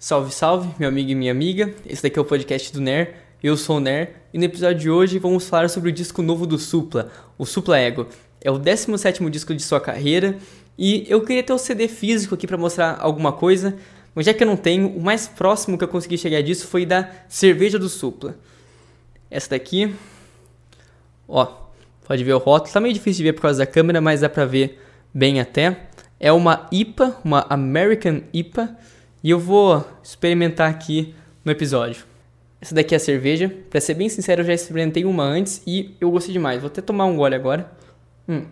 Salve, 0.00 0.32
salve, 0.32 0.70
meu 0.78 0.88
amigo 0.88 1.10
e 1.10 1.14
minha 1.16 1.32
amiga. 1.32 1.74
Esse 1.84 2.04
daqui 2.04 2.16
é 2.16 2.22
o 2.22 2.24
podcast 2.24 2.72
do 2.72 2.80
Ner. 2.80 3.16
Eu 3.42 3.56
sou 3.56 3.78
o 3.78 3.80
Ner 3.80 4.14
e 4.32 4.38
no 4.38 4.44
episódio 4.44 4.78
de 4.78 4.88
hoje 4.88 5.18
vamos 5.18 5.48
falar 5.48 5.68
sobre 5.68 5.90
o 5.90 5.92
disco 5.92 6.22
novo 6.22 6.46
do 6.46 6.56
Supla, 6.56 7.10
o 7.36 7.44
Supla 7.44 7.80
Ego. 7.80 8.06
É 8.40 8.48
o 8.48 8.60
17º 8.60 9.28
disco 9.28 9.52
de 9.52 9.60
sua 9.60 9.80
carreira 9.80 10.38
e 10.78 11.04
eu 11.08 11.20
queria 11.22 11.42
ter 11.42 11.52
o 11.52 11.58
CD 11.58 11.88
físico 11.88 12.36
aqui 12.36 12.46
para 12.46 12.56
mostrar 12.56 12.96
alguma 13.00 13.32
coisa, 13.32 13.74
mas 14.14 14.24
já 14.24 14.32
que 14.32 14.40
eu 14.40 14.46
não 14.46 14.56
tenho, 14.56 14.86
o 14.86 15.02
mais 15.02 15.26
próximo 15.26 15.76
que 15.76 15.82
eu 15.82 15.88
consegui 15.88 16.16
chegar 16.16 16.42
disso 16.42 16.68
foi 16.68 16.86
da 16.86 17.10
cerveja 17.28 17.76
do 17.76 17.88
Supla. 17.88 18.36
Essa 19.28 19.50
daqui, 19.50 19.92
ó, 21.26 21.44
pode 22.06 22.22
ver 22.22 22.34
o 22.34 22.38
rótulo, 22.38 22.72
tá 22.72 22.78
meio 22.80 22.94
difícil 22.94 23.16
de 23.16 23.24
ver 23.24 23.32
por 23.32 23.42
causa 23.42 23.58
da 23.58 23.66
câmera, 23.66 24.00
mas 24.00 24.20
dá 24.20 24.28
pra 24.28 24.44
ver 24.44 24.80
bem 25.12 25.40
até. 25.40 25.88
É 26.20 26.30
uma 26.30 26.68
IPA, 26.70 27.16
uma 27.24 27.44
American 27.50 28.20
IPA, 28.32 28.78
e 29.22 29.30
eu 29.30 29.38
vou 29.38 29.86
experimentar 30.02 30.70
aqui 30.70 31.14
no 31.44 31.52
episódio. 31.52 32.04
Essa 32.60 32.74
daqui 32.74 32.94
é 32.94 32.96
a 32.96 33.00
cerveja. 33.00 33.52
Pra 33.70 33.80
ser 33.80 33.94
bem 33.94 34.08
sincero, 34.08 34.42
eu 34.42 34.46
já 34.46 34.54
experimentei 34.54 35.04
uma 35.04 35.24
antes 35.24 35.62
e 35.66 35.94
eu 36.00 36.10
gostei 36.10 36.32
demais. 36.32 36.60
Vou 36.60 36.68
até 36.68 36.80
tomar 36.80 37.04
um 37.06 37.16
gole 37.16 37.34
agora. 37.34 37.70
Hum. 38.28 38.44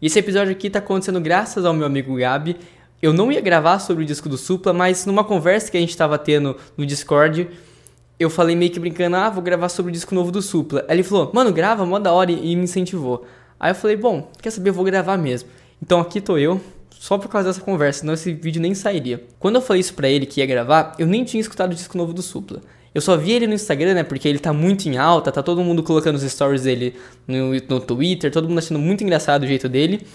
E 0.00 0.06
esse 0.06 0.18
episódio 0.18 0.52
aqui 0.52 0.68
tá 0.68 0.80
acontecendo 0.80 1.20
graças 1.20 1.64
ao 1.64 1.72
meu 1.72 1.86
amigo 1.86 2.14
Gabi. 2.16 2.56
Eu 3.00 3.12
não 3.12 3.30
ia 3.30 3.40
gravar 3.40 3.78
sobre 3.78 4.04
o 4.04 4.06
disco 4.06 4.28
do 4.28 4.36
Supla, 4.36 4.72
mas 4.72 5.06
numa 5.06 5.24
conversa 5.24 5.70
que 5.70 5.76
a 5.76 5.80
gente 5.80 5.96
tava 5.96 6.18
tendo 6.18 6.56
no 6.76 6.86
Discord, 6.86 7.48
eu 8.18 8.30
falei 8.30 8.54
meio 8.54 8.70
que 8.70 8.80
brincando, 8.80 9.16
ah, 9.16 9.28
vou 9.28 9.42
gravar 9.42 9.68
sobre 9.68 9.90
o 9.90 9.92
disco 9.92 10.14
novo 10.14 10.30
do 10.30 10.40
Supla. 10.40 10.84
Aí 10.88 10.96
ele 10.96 11.02
falou, 11.02 11.30
mano, 11.34 11.52
grava, 11.52 11.84
mó 11.84 11.98
da 11.98 12.12
hora, 12.12 12.30
e 12.30 12.56
me 12.56 12.64
incentivou. 12.64 13.26
Aí 13.58 13.70
eu 13.70 13.74
falei, 13.74 13.96
bom, 13.96 14.30
quer 14.40 14.50
saber, 14.50 14.70
eu 14.70 14.74
vou 14.74 14.84
gravar 14.84 15.16
mesmo. 15.16 15.48
Então 15.82 16.00
aqui 16.00 16.20
tô 16.20 16.38
eu, 16.38 16.60
só 16.98 17.18
por 17.18 17.28
causa 17.28 17.48
dessa 17.48 17.60
conversa, 17.60 18.00
senão 18.00 18.14
esse 18.14 18.32
vídeo 18.32 18.60
nem 18.60 18.74
sairia. 18.74 19.22
Quando 19.38 19.56
eu 19.56 19.62
falei 19.62 19.80
isso 19.80 19.94
pra 19.94 20.08
ele 20.08 20.26
que 20.26 20.40
ia 20.40 20.46
gravar, 20.46 20.94
eu 20.98 21.06
nem 21.06 21.24
tinha 21.24 21.40
escutado 21.40 21.72
o 21.72 21.74
disco 21.74 21.98
novo 21.98 22.12
do 22.12 22.22
Supla. 22.22 22.60
Eu 22.94 23.00
só 23.00 23.16
vi 23.16 23.32
ele 23.32 23.46
no 23.46 23.54
Instagram, 23.54 23.94
né? 23.94 24.04
Porque 24.04 24.28
ele 24.28 24.38
tá 24.38 24.52
muito 24.52 24.88
em 24.88 24.96
alta, 24.96 25.32
tá 25.32 25.42
todo 25.42 25.62
mundo 25.62 25.82
colocando 25.82 26.14
os 26.14 26.22
stories 26.22 26.62
dele 26.62 26.94
no, 27.26 27.52
no 27.68 27.80
Twitter, 27.80 28.30
todo 28.30 28.48
mundo 28.48 28.58
achando 28.58 28.78
muito 28.78 29.02
engraçado 29.02 29.42
o 29.42 29.46
jeito 29.46 29.68
dele. 29.68 30.06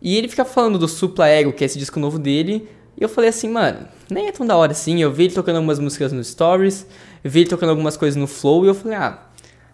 E 0.00 0.16
ele 0.16 0.28
fica 0.28 0.44
falando 0.44 0.78
do 0.78 0.86
Supla 0.86 1.28
Ego, 1.28 1.52
que 1.52 1.64
é 1.64 1.66
esse 1.66 1.78
disco 1.78 1.98
novo 1.98 2.18
dele. 2.18 2.68
E 2.96 3.02
eu 3.02 3.08
falei 3.08 3.30
assim, 3.30 3.48
mano, 3.48 3.88
nem 4.08 4.28
é 4.28 4.32
tão 4.32 4.46
da 4.46 4.56
hora 4.56 4.72
assim. 4.72 5.02
Eu 5.02 5.12
vi 5.12 5.24
ele 5.24 5.34
tocando 5.34 5.56
algumas 5.56 5.78
músicas 5.78 6.12
no 6.12 6.22
Stories, 6.22 6.86
vi 7.24 7.40
ele 7.40 7.50
tocando 7.50 7.70
algumas 7.70 7.96
coisas 7.96 8.16
no 8.16 8.26
Flow, 8.26 8.64
e 8.64 8.68
eu 8.68 8.74
falei, 8.74 8.98
ah, 8.98 9.18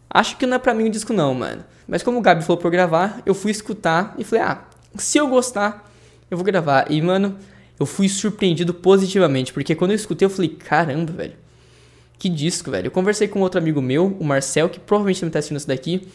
acho 0.08 0.36
que 0.36 0.46
não 0.46 0.56
é 0.56 0.58
pra 0.58 0.72
mim 0.72 0.86
o 0.86 0.91
disco 0.91 1.12
não, 1.12 1.34
mano. 1.34 1.64
Mas 1.86 2.02
como 2.02 2.19
o 2.19 2.22
Gabi 2.22 2.42
falou 2.42 2.56
pra 2.58 2.69
eu 2.69 2.72
gravar, 2.72 3.22
eu 3.26 3.34
fui 3.34 3.50
escutar 3.50 4.14
e 4.19 4.24
falei, 4.24 4.44
ah, 4.44 4.62
se 4.96 5.19
eu 5.19 5.26
gostar, 5.28 5.88
eu 6.30 6.36
vou 6.36 6.44
gravar. 6.44 6.90
E, 6.90 7.00
mano, 7.00 7.36
eu 7.78 7.86
fui 7.86 8.08
surpreendido 8.08 8.74
positivamente, 8.74 9.52
porque 9.52 9.74
quando 9.74 9.92
eu 9.92 9.96
escutei, 9.96 10.26
eu 10.26 10.30
falei, 10.30 10.50
caramba, 10.50 11.12
velho. 11.12 11.34
Que 12.18 12.28
disco, 12.28 12.70
velho. 12.70 12.88
Eu 12.88 12.90
conversei 12.90 13.28
com 13.28 13.40
outro 13.40 13.60
amigo 13.60 13.80
meu, 13.80 14.16
o 14.18 14.24
Marcel, 14.24 14.68
que 14.68 14.80
provavelmente 14.80 15.20
também 15.20 15.30
tá 15.30 15.38
assistindo 15.38 15.58
isso 15.58 15.68
daqui, 15.68 16.08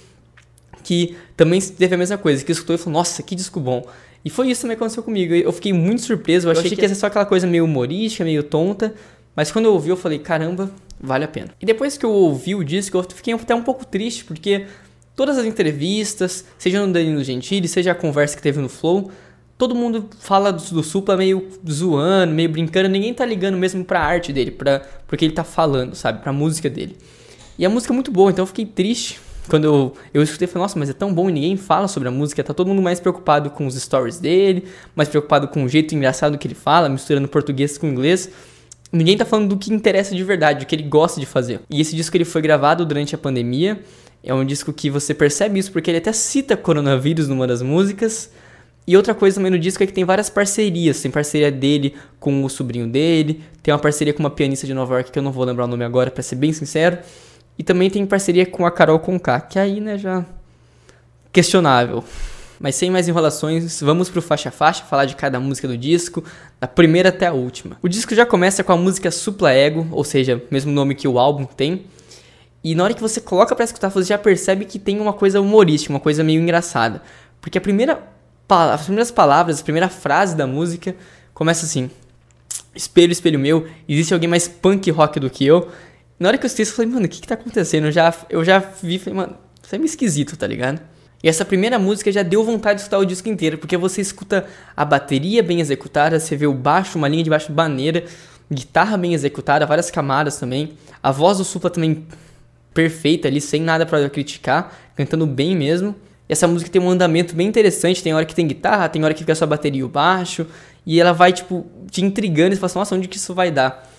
que 0.84 1.16
também 1.38 1.62
teve 1.62 1.96
a 1.96 1.98
mesma 1.98 2.18
coisa, 2.18 2.44
que 2.44 2.52
escutou 2.52 2.76
e 2.76 2.78
falou, 2.78 3.00
nossa, 3.00 3.24
que 3.24 3.36
disco 3.36 3.60
bom. 3.60 3.88
E 4.26 4.30
foi 4.30 4.50
isso 4.50 4.60
que 4.60 4.62
também 4.64 4.76
aconteceu 4.76 5.02
comigo. 5.02 5.34
Eu 5.34 5.52
fiquei 5.54 5.72
muito 5.72 6.02
surpreso, 6.02 6.48
eu, 6.48 6.50
eu 6.50 6.52
achei, 6.52 6.66
achei 6.66 6.78
que 6.78 6.84
ia 6.84 6.90
ser 6.90 6.96
só 6.96 7.08
aquela 7.08 7.26
coisa 7.26 7.48
meio 7.48 7.64
humorística, 7.64 8.26
meio 8.26 8.44
tonta, 8.44 8.94
mas 9.36 9.52
quando 9.52 9.66
eu 9.66 9.74
ouvi, 9.74 9.90
eu 9.90 9.98
falei, 9.98 10.20
caramba, 10.20 10.70
vale 11.00 11.24
a 11.24 11.28
pena. 11.28 11.50
E 11.62 11.66
depois 11.66 11.98
que 11.98 12.06
eu 12.06 12.12
ouvi 12.12 12.54
o 12.54 12.64
disco, 12.64 12.98
eu 12.98 13.04
fiquei 13.04 13.34
até 13.34 13.56
um 13.56 13.64
pouco 13.64 13.86
triste, 13.86 14.26
porque 14.26 14.66
todas 15.16 15.38
as 15.38 15.46
entrevistas, 15.46 16.46
seja 16.58 16.86
no 16.86 16.92
Danilo 16.92 17.24
Gentili, 17.24 17.68
seja 17.68 17.92
a 17.92 17.96
conversa 17.96 18.36
que 18.36 18.42
teve 18.42 18.60
no 18.60 18.70
Flow, 18.70 19.12
todo 19.58 19.76
mundo 19.76 20.10
fala 20.20 20.52
do, 20.52 20.64
do 20.64 20.84
Supla 20.84 21.16
meio 21.16 21.48
zoando, 21.70 22.34
meio 22.34 22.50
brincando, 22.50 22.90
ninguém 22.90 23.14
tá 23.14 23.26
ligando 23.26 23.58
mesmo 23.58 23.84
pra 23.84 24.00
arte 24.00 24.34
dele, 24.34 24.52
pra, 24.52 24.82
pro 25.08 25.18
que 25.18 25.26
ele 25.26 25.34
tá 25.34 25.44
falando, 25.44 25.96
sabe? 25.96 26.22
Pra 26.22 26.34
música 26.34 26.70
dele. 26.70 26.98
E 27.58 27.66
a 27.66 27.70
música 27.70 27.94
é 27.94 27.96
muito 27.96 28.12
boa, 28.12 28.32
então 28.32 28.44
eu 28.44 28.48
fiquei 28.48 28.66
triste 28.66 29.20
quando 29.48 29.66
eu, 29.66 29.94
eu 30.14 30.24
escutei, 30.24 30.48
falei, 30.48 30.64
nossa, 30.64 30.80
mas 30.80 30.90
é 30.90 30.94
tão 30.94 31.14
bom 31.14 31.30
e 31.30 31.34
ninguém 31.34 31.58
fala 31.58 31.88
sobre 31.88 32.08
a 32.08 32.12
música, 32.12 32.44
tá 32.44 32.54
todo 32.54 32.68
mundo 32.68 32.82
mais 32.82 33.00
preocupado 33.00 33.50
com 33.50 33.68
os 33.68 33.76
stories 33.76 34.20
dele, 34.20 34.66
mais 34.96 35.10
preocupado 35.10 35.48
com 35.48 35.64
o 35.64 35.70
jeito 35.70 35.94
engraçado 35.94 36.38
que 36.38 36.48
ele 36.48 36.56
fala, 36.56 36.88
misturando 36.88 37.28
português 37.28 37.78
com 37.78 37.88
inglês. 37.88 38.30
Ninguém 38.92 39.18
tá 39.18 39.26
falando 39.26 39.50
do 39.50 39.58
que 39.58 39.74
interessa 39.74 40.16
de 40.16 40.24
verdade, 40.24 40.60
do 40.60 40.66
que 40.66 40.76
ele 40.76 40.84
gosta 40.84 41.20
de 41.20 41.26
fazer. 41.26 41.62
E 41.70 41.82
esse 41.82 41.96
disco 41.96 42.16
ele 42.16 42.26
foi 42.26 42.42
gravado 42.42 42.86
durante 42.86 43.16
a 43.16 43.18
pandemia, 43.18 43.82
é 44.24 44.34
um 44.34 44.46
disco 44.46 44.72
que 44.72 44.90
você 44.90 45.14
percebe 45.14 45.60
isso 45.60 45.72
porque 45.72 45.92
ele 45.92 45.98
até 45.98 46.14
cita 46.14 46.56
coronavírus 46.56 47.28
numa 47.28 47.46
das 47.46 47.62
músicas, 47.62 48.30
e 48.86 48.98
outra 48.98 49.14
coisa 49.14 49.36
também 49.36 49.52
no 49.52 49.58
disco 49.58 49.82
é 49.82 49.88
que 49.88 49.94
tem 49.94 50.04
várias 50.04 50.30
parcerias. 50.30 51.02
Tem 51.02 51.10
parceria 51.10 51.52
dele 51.52 51.96
com 52.20 52.44
o 52.44 52.50
sobrinho 52.50 52.88
dele, 52.88 53.42
tem 53.62 53.74
uma 53.74 53.80
parceria 53.80 54.14
com 54.14 54.20
uma 54.20 54.30
pianista 54.30 54.68
de 54.68 54.74
Nova 54.74 54.96
York 54.96 55.12
que 55.12 55.18
eu 55.18 55.24
não 55.24 55.32
vou 55.32 55.46
lembrar 55.46 55.66
o 55.66 55.68
nome 55.68 55.86
agora, 55.86 56.12
para 56.12 56.22
ser 56.22 56.36
bem 56.36 56.52
sincero. 56.52 56.98
E 57.58 57.64
também 57.64 57.90
tem 57.90 58.06
parceria 58.06 58.46
com 58.46 58.66
a 58.66 58.72
Carol 58.72 59.00
Conká, 59.00 59.40
que 59.40 59.58
aí, 59.58 59.80
né, 59.80 59.98
já 59.98 60.26
questionável. 61.32 62.04
Mas 62.60 62.76
sem 62.76 62.90
mais 62.90 63.08
enrolações, 63.08 63.82
vamos 63.82 64.10
pro 64.10 64.22
faixa 64.22 64.50
a 64.50 64.52
faixa, 64.52 64.84
falar 64.84 65.06
de 65.06 65.16
cada 65.16 65.40
música 65.40 65.68
do 65.68 65.78
disco, 65.78 66.24
da 66.60 66.68
primeira 66.68 67.10
até 67.10 67.28
a 67.28 67.34
última. 67.34 67.78
O 67.82 67.88
disco 67.88 68.14
já 68.16 68.26
começa 68.26 68.64
com 68.64 68.72
a 68.72 68.78
música 68.78 69.12
Supla 69.12 69.52
Ego, 69.52 69.88
ou 69.92 70.04
seja, 70.04 70.42
mesmo 70.52 70.72
nome 70.72 70.96
que 70.96 71.08
o 71.08 71.20
álbum 71.20 71.46
tem. 71.46 71.86
E 72.64 72.76
na 72.76 72.86
hora 72.86 72.94
que 72.94 73.02
você 73.02 73.20
coloca 73.20 73.56
para 73.56 73.66
escutar, 73.66 73.90
você 73.90 74.10
já 74.10 74.18
percebe 74.18 74.66
que 74.66 74.80
tem 74.80 75.00
uma 75.00 75.14
coisa 75.14 75.42
humorística, 75.42 75.92
uma 75.92 76.00
coisa 76.00 76.24
meio 76.24 76.42
engraçada. 76.42 77.02
Porque 77.42 77.58
a 77.58 77.62
primeira 77.62 78.13
as 78.54 78.84
primeiras 78.84 79.12
palavras, 79.12 79.60
a 79.60 79.64
primeira 79.64 79.90
frase 79.90 80.36
da 80.36 80.48
música 80.48 80.96
começa 81.34 81.66
assim: 81.66 81.90
Espelho, 82.76 83.12
espelho 83.12 83.40
meu, 83.40 83.68
existe 83.88 84.14
alguém 84.14 84.30
mais 84.30 84.48
punk 84.48 84.90
rock 84.92 85.20
do 85.20 85.30
que 85.30 85.46
eu? 85.46 85.70
Na 86.20 86.30
hora 86.30 86.38
que 86.38 86.46
eu 86.46 86.48
escutei 86.48 86.66
eu 86.66 86.76
falei, 86.76 86.92
mano, 86.92 87.06
o 87.06 87.10
que 87.10 87.22
que 87.22 87.28
tá 87.28 87.34
acontecendo? 87.36 87.88
Eu 87.88 87.92
já, 87.92 88.14
eu 88.30 88.44
já 88.44 88.60
vi, 88.60 88.98
falei, 88.98 89.18
mano, 89.18 89.36
isso 89.62 89.76
é 89.76 89.78
meio 89.78 89.88
esquisito, 89.88 90.38
tá 90.38 90.48
ligado? 90.48 90.82
E 91.24 91.30
essa 91.30 91.46
primeira 91.46 91.80
música 91.80 92.12
já 92.12 92.22
deu 92.22 92.44
vontade 92.44 92.78
de 92.78 92.82
escutar 92.82 92.98
o 92.98 93.06
disco 93.06 93.30
inteiro, 93.30 93.58
porque 93.58 93.78
você 93.78 94.02
escuta 94.02 94.46
a 94.76 94.84
bateria 94.84 95.42
bem 95.42 95.60
executada, 95.60 96.20
você 96.20 96.36
vê 96.36 96.48
o 96.48 96.54
baixo, 96.54 96.98
uma 96.98 97.08
linha 97.08 97.24
de 97.24 97.30
baixo 97.30 97.52
maneira, 97.54 98.04
guitarra 98.52 98.98
bem 98.98 99.14
executada, 99.14 99.66
várias 99.66 99.90
camadas 99.90 100.38
também, 100.38 100.74
a 101.02 101.12
voz 101.12 101.38
do 101.38 101.44
Supla 101.44 101.70
também 101.70 102.06
perfeita 102.74 103.28
ali, 103.28 103.40
sem 103.40 103.62
nada 103.62 103.86
para 103.86 104.10
criticar, 104.10 104.76
cantando 104.96 105.26
bem 105.26 105.56
mesmo. 105.56 105.96
Essa 106.28 106.48
música 106.48 106.72
tem 106.72 106.82
um 106.82 106.90
andamento 106.90 107.36
bem 107.36 107.48
interessante, 107.48 108.02
tem 108.02 108.14
hora 108.14 108.26
que 108.26 108.34
tem 108.34 108.48
guitarra, 108.48 108.88
tem 108.90 109.04
hora 109.04 109.14
que 109.14 109.20
fica 109.20 109.36
só 109.36 109.46
bateria 109.46 109.82
e 109.82 109.84
o 109.84 109.90
baixo, 109.90 110.48
e 110.86 111.00
ela 111.00 111.14
vai, 111.14 111.32
tipo, 111.34 111.66
te 111.90 112.04
intrigando 112.04 112.54
e 112.54 112.56
você 112.56 112.60
fala 112.60 112.66
assim, 112.68 112.80
nossa, 112.80 112.96
onde 112.96 113.08
que 113.08 113.18
isso 113.18 113.34
vai 113.34 113.52
dar? 113.52 113.90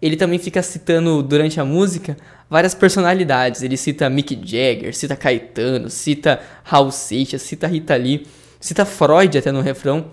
Ele 0.00 0.16
também 0.16 0.38
fica 0.38 0.62
citando, 0.62 1.22
durante 1.22 1.60
a 1.60 1.64
música, 1.64 2.16
várias 2.50 2.74
personalidades. 2.74 3.62
Ele 3.62 3.76
cita 3.76 4.10
Mick 4.10 4.34
Jagger, 4.34 4.94
cita 4.94 5.16
Caetano, 5.16 5.88
cita 5.88 6.40
Raul 6.62 6.90
Seixas, 6.90 7.42
cita 7.42 7.66
Rita 7.66 7.94
Lee, 7.96 8.26
cita 8.60 8.84
Freud 8.84 9.38
até 9.38 9.50
no 9.50 9.60
refrão. 9.60 10.06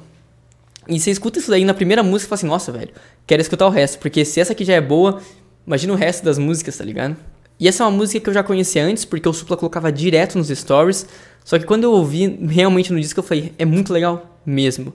E 0.87 0.99
você 0.99 1.11
escuta 1.11 1.39
isso 1.39 1.49
daí 1.51 1.65
na 1.65 1.73
primeira 1.73 2.01
música 2.03 2.27
e 2.27 2.29
fala 2.29 2.37
assim, 2.37 2.47
nossa, 2.47 2.71
velho, 2.71 2.91
quero 3.27 3.41
escutar 3.41 3.67
o 3.67 3.69
resto, 3.69 3.99
porque 3.99 4.23
se 4.23 4.39
essa 4.39 4.53
aqui 4.53 4.63
já 4.63 4.73
é 4.73 4.81
boa, 4.81 5.21
imagina 5.65 5.93
o 5.93 5.95
resto 5.95 6.23
das 6.23 6.37
músicas, 6.37 6.77
tá 6.77 6.83
ligado? 6.83 7.15
E 7.61 7.67
essa 7.67 7.83
é 7.83 7.85
uma 7.85 7.95
música 7.95 8.19
que 8.19 8.27
eu 8.27 8.33
já 8.33 8.41
conhecia 8.41 8.83
antes, 8.83 9.05
porque 9.05 9.29
o 9.29 9.31
Supla 9.31 9.55
colocava 9.55 9.91
direto 9.91 10.35
nos 10.35 10.47
stories, 10.47 11.05
só 11.45 11.59
que 11.59 11.65
quando 11.65 11.83
eu 11.83 11.91
ouvi 11.91 12.39
realmente 12.47 12.91
no 12.91 12.99
disco, 12.99 13.19
eu 13.19 13.23
falei, 13.23 13.53
é 13.55 13.63
muito 13.63 13.93
legal 13.93 14.39
mesmo. 14.43 14.91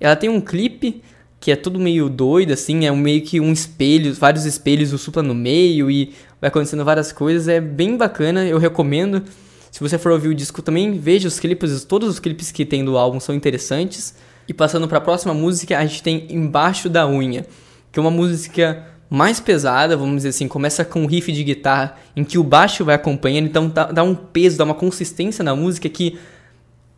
Ela 0.00 0.16
tem 0.16 0.28
um 0.28 0.40
clipe 0.40 1.00
que 1.38 1.52
é 1.52 1.54
tudo 1.54 1.78
meio 1.78 2.08
doido, 2.08 2.52
assim, 2.52 2.86
é 2.86 2.90
meio 2.90 3.22
que 3.22 3.38
um 3.38 3.52
espelho, 3.52 4.12
vários 4.14 4.46
espelhos, 4.46 4.92
o 4.92 4.98
supla 4.98 5.22
no 5.22 5.32
meio 5.32 5.88
e 5.88 6.12
vai 6.40 6.48
acontecendo 6.48 6.84
várias 6.84 7.12
coisas. 7.12 7.46
É 7.46 7.60
bem 7.60 7.96
bacana, 7.96 8.44
eu 8.44 8.58
recomendo. 8.58 9.22
Se 9.70 9.78
você 9.78 9.96
for 9.96 10.10
ouvir 10.10 10.26
o 10.26 10.34
disco 10.34 10.60
também, 10.60 10.98
veja 10.98 11.28
os 11.28 11.38
clipes, 11.38 11.84
todos 11.84 12.08
os 12.08 12.18
clipes 12.18 12.50
que 12.50 12.64
tem 12.64 12.84
do 12.84 12.98
álbum 12.98 13.20
são 13.20 13.32
interessantes. 13.32 14.16
E 14.48 14.52
passando 14.52 14.88
para 14.88 14.98
a 14.98 15.00
próxima 15.00 15.32
música, 15.32 15.78
a 15.78 15.86
gente 15.86 16.02
tem 16.02 16.26
Embaixo 16.30 16.88
da 16.88 17.08
Unha, 17.08 17.46
que 17.92 18.00
é 18.00 18.02
uma 18.02 18.10
música 18.10 18.84
mais 19.10 19.40
pesada, 19.40 19.96
vamos 19.96 20.16
dizer 20.16 20.30
assim, 20.30 20.46
começa 20.46 20.84
com 20.84 21.02
um 21.02 21.06
riff 21.06 21.32
de 21.32 21.42
guitarra 21.42 21.96
em 22.14 22.24
que 22.24 22.38
o 22.38 22.44
baixo 22.44 22.84
vai 22.84 22.94
acompanhando, 22.94 23.46
então 23.46 23.68
dá, 23.68 23.86
dá 23.86 24.02
um 24.02 24.14
peso, 24.14 24.58
dá 24.58 24.64
uma 24.64 24.74
consistência 24.74 25.42
na 25.42 25.56
música 25.56 25.88
que 25.88 26.18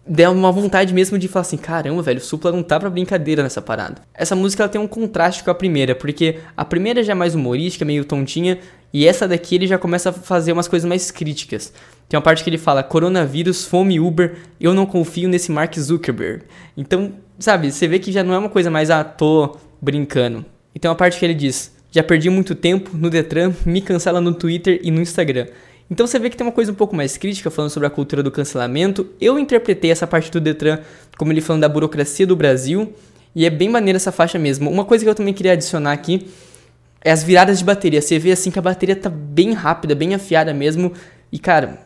dá 0.06 0.28
uma 0.30 0.50
vontade 0.50 0.92
mesmo 0.92 1.16
de 1.18 1.28
falar 1.28 1.42
assim, 1.42 1.56
caramba, 1.56 2.02
velho, 2.02 2.18
o 2.18 2.22
Supla 2.22 2.50
não 2.50 2.62
tá 2.62 2.80
pra 2.80 2.90
brincadeira 2.90 3.42
nessa 3.42 3.62
parada. 3.62 4.02
Essa 4.12 4.34
música 4.34 4.64
ela 4.64 4.68
tem 4.68 4.80
um 4.80 4.88
contraste 4.88 5.44
com 5.44 5.50
a 5.50 5.54
primeira, 5.54 5.94
porque 5.94 6.38
a 6.56 6.64
primeira 6.64 7.04
já 7.04 7.12
é 7.12 7.14
mais 7.14 7.34
humorística, 7.34 7.84
meio 7.84 8.04
tontinha, 8.04 8.58
e 8.92 9.06
essa 9.06 9.28
daqui 9.28 9.54
ele 9.54 9.68
já 9.68 9.78
começa 9.78 10.10
a 10.10 10.12
fazer 10.12 10.52
umas 10.52 10.66
coisas 10.66 10.88
mais 10.88 11.12
críticas. 11.12 11.72
Tem 12.08 12.18
uma 12.18 12.22
parte 12.22 12.42
que 12.42 12.50
ele 12.50 12.58
fala, 12.58 12.82
coronavírus, 12.82 13.64
fome, 13.64 14.00
Uber, 14.00 14.36
eu 14.60 14.74
não 14.74 14.84
confio 14.84 15.28
nesse 15.28 15.52
Mark 15.52 15.78
Zuckerberg. 15.78 16.42
Então, 16.76 17.12
sabe, 17.38 17.70
você 17.70 17.86
vê 17.86 18.00
que 18.00 18.10
já 18.10 18.24
não 18.24 18.34
é 18.34 18.38
uma 18.38 18.48
coisa 18.48 18.68
mais, 18.68 18.90
ah, 18.90 19.04
tô 19.04 19.56
brincando. 19.80 20.44
E 20.74 20.80
tem 20.80 20.90
uma 20.90 20.96
parte 20.96 21.20
que 21.20 21.24
ele 21.24 21.34
diz, 21.34 21.72
já 21.90 22.02
perdi 22.02 22.30
muito 22.30 22.54
tempo 22.54 22.96
no 22.96 23.10
Detran, 23.10 23.52
me 23.66 23.80
cancela 23.80 24.20
no 24.20 24.32
Twitter 24.32 24.80
e 24.82 24.90
no 24.90 25.00
Instagram. 25.00 25.46
Então 25.90 26.06
você 26.06 26.18
vê 26.20 26.30
que 26.30 26.36
tem 26.36 26.46
uma 26.46 26.52
coisa 26.52 26.70
um 26.70 26.74
pouco 26.74 26.94
mais 26.94 27.16
crítica 27.16 27.50
falando 27.50 27.70
sobre 27.70 27.86
a 27.86 27.90
cultura 27.90 28.22
do 28.22 28.30
cancelamento. 28.30 29.08
Eu 29.20 29.38
interpretei 29.38 29.90
essa 29.90 30.06
parte 30.06 30.30
do 30.30 30.40
Detran 30.40 30.78
como 31.18 31.32
ele 31.32 31.40
falando 31.40 31.62
da 31.62 31.68
burocracia 31.68 32.26
do 32.26 32.36
Brasil. 32.36 32.94
E 33.34 33.44
é 33.44 33.50
bem 33.50 33.68
maneira 33.68 33.96
essa 33.96 34.12
faixa 34.12 34.38
mesmo. 34.38 34.70
Uma 34.70 34.84
coisa 34.84 35.04
que 35.04 35.10
eu 35.10 35.14
também 35.14 35.34
queria 35.34 35.52
adicionar 35.52 35.92
aqui 35.92 36.28
é 37.02 37.10
as 37.10 37.24
viradas 37.24 37.58
de 37.58 37.64
bateria. 37.64 38.00
Você 38.00 38.18
vê 38.18 38.30
assim 38.30 38.50
que 38.50 38.58
a 38.58 38.62
bateria 38.62 38.94
tá 38.94 39.10
bem 39.10 39.52
rápida, 39.52 39.94
bem 39.94 40.14
afiada 40.14 40.54
mesmo. 40.54 40.92
E 41.32 41.38
cara, 41.38 41.80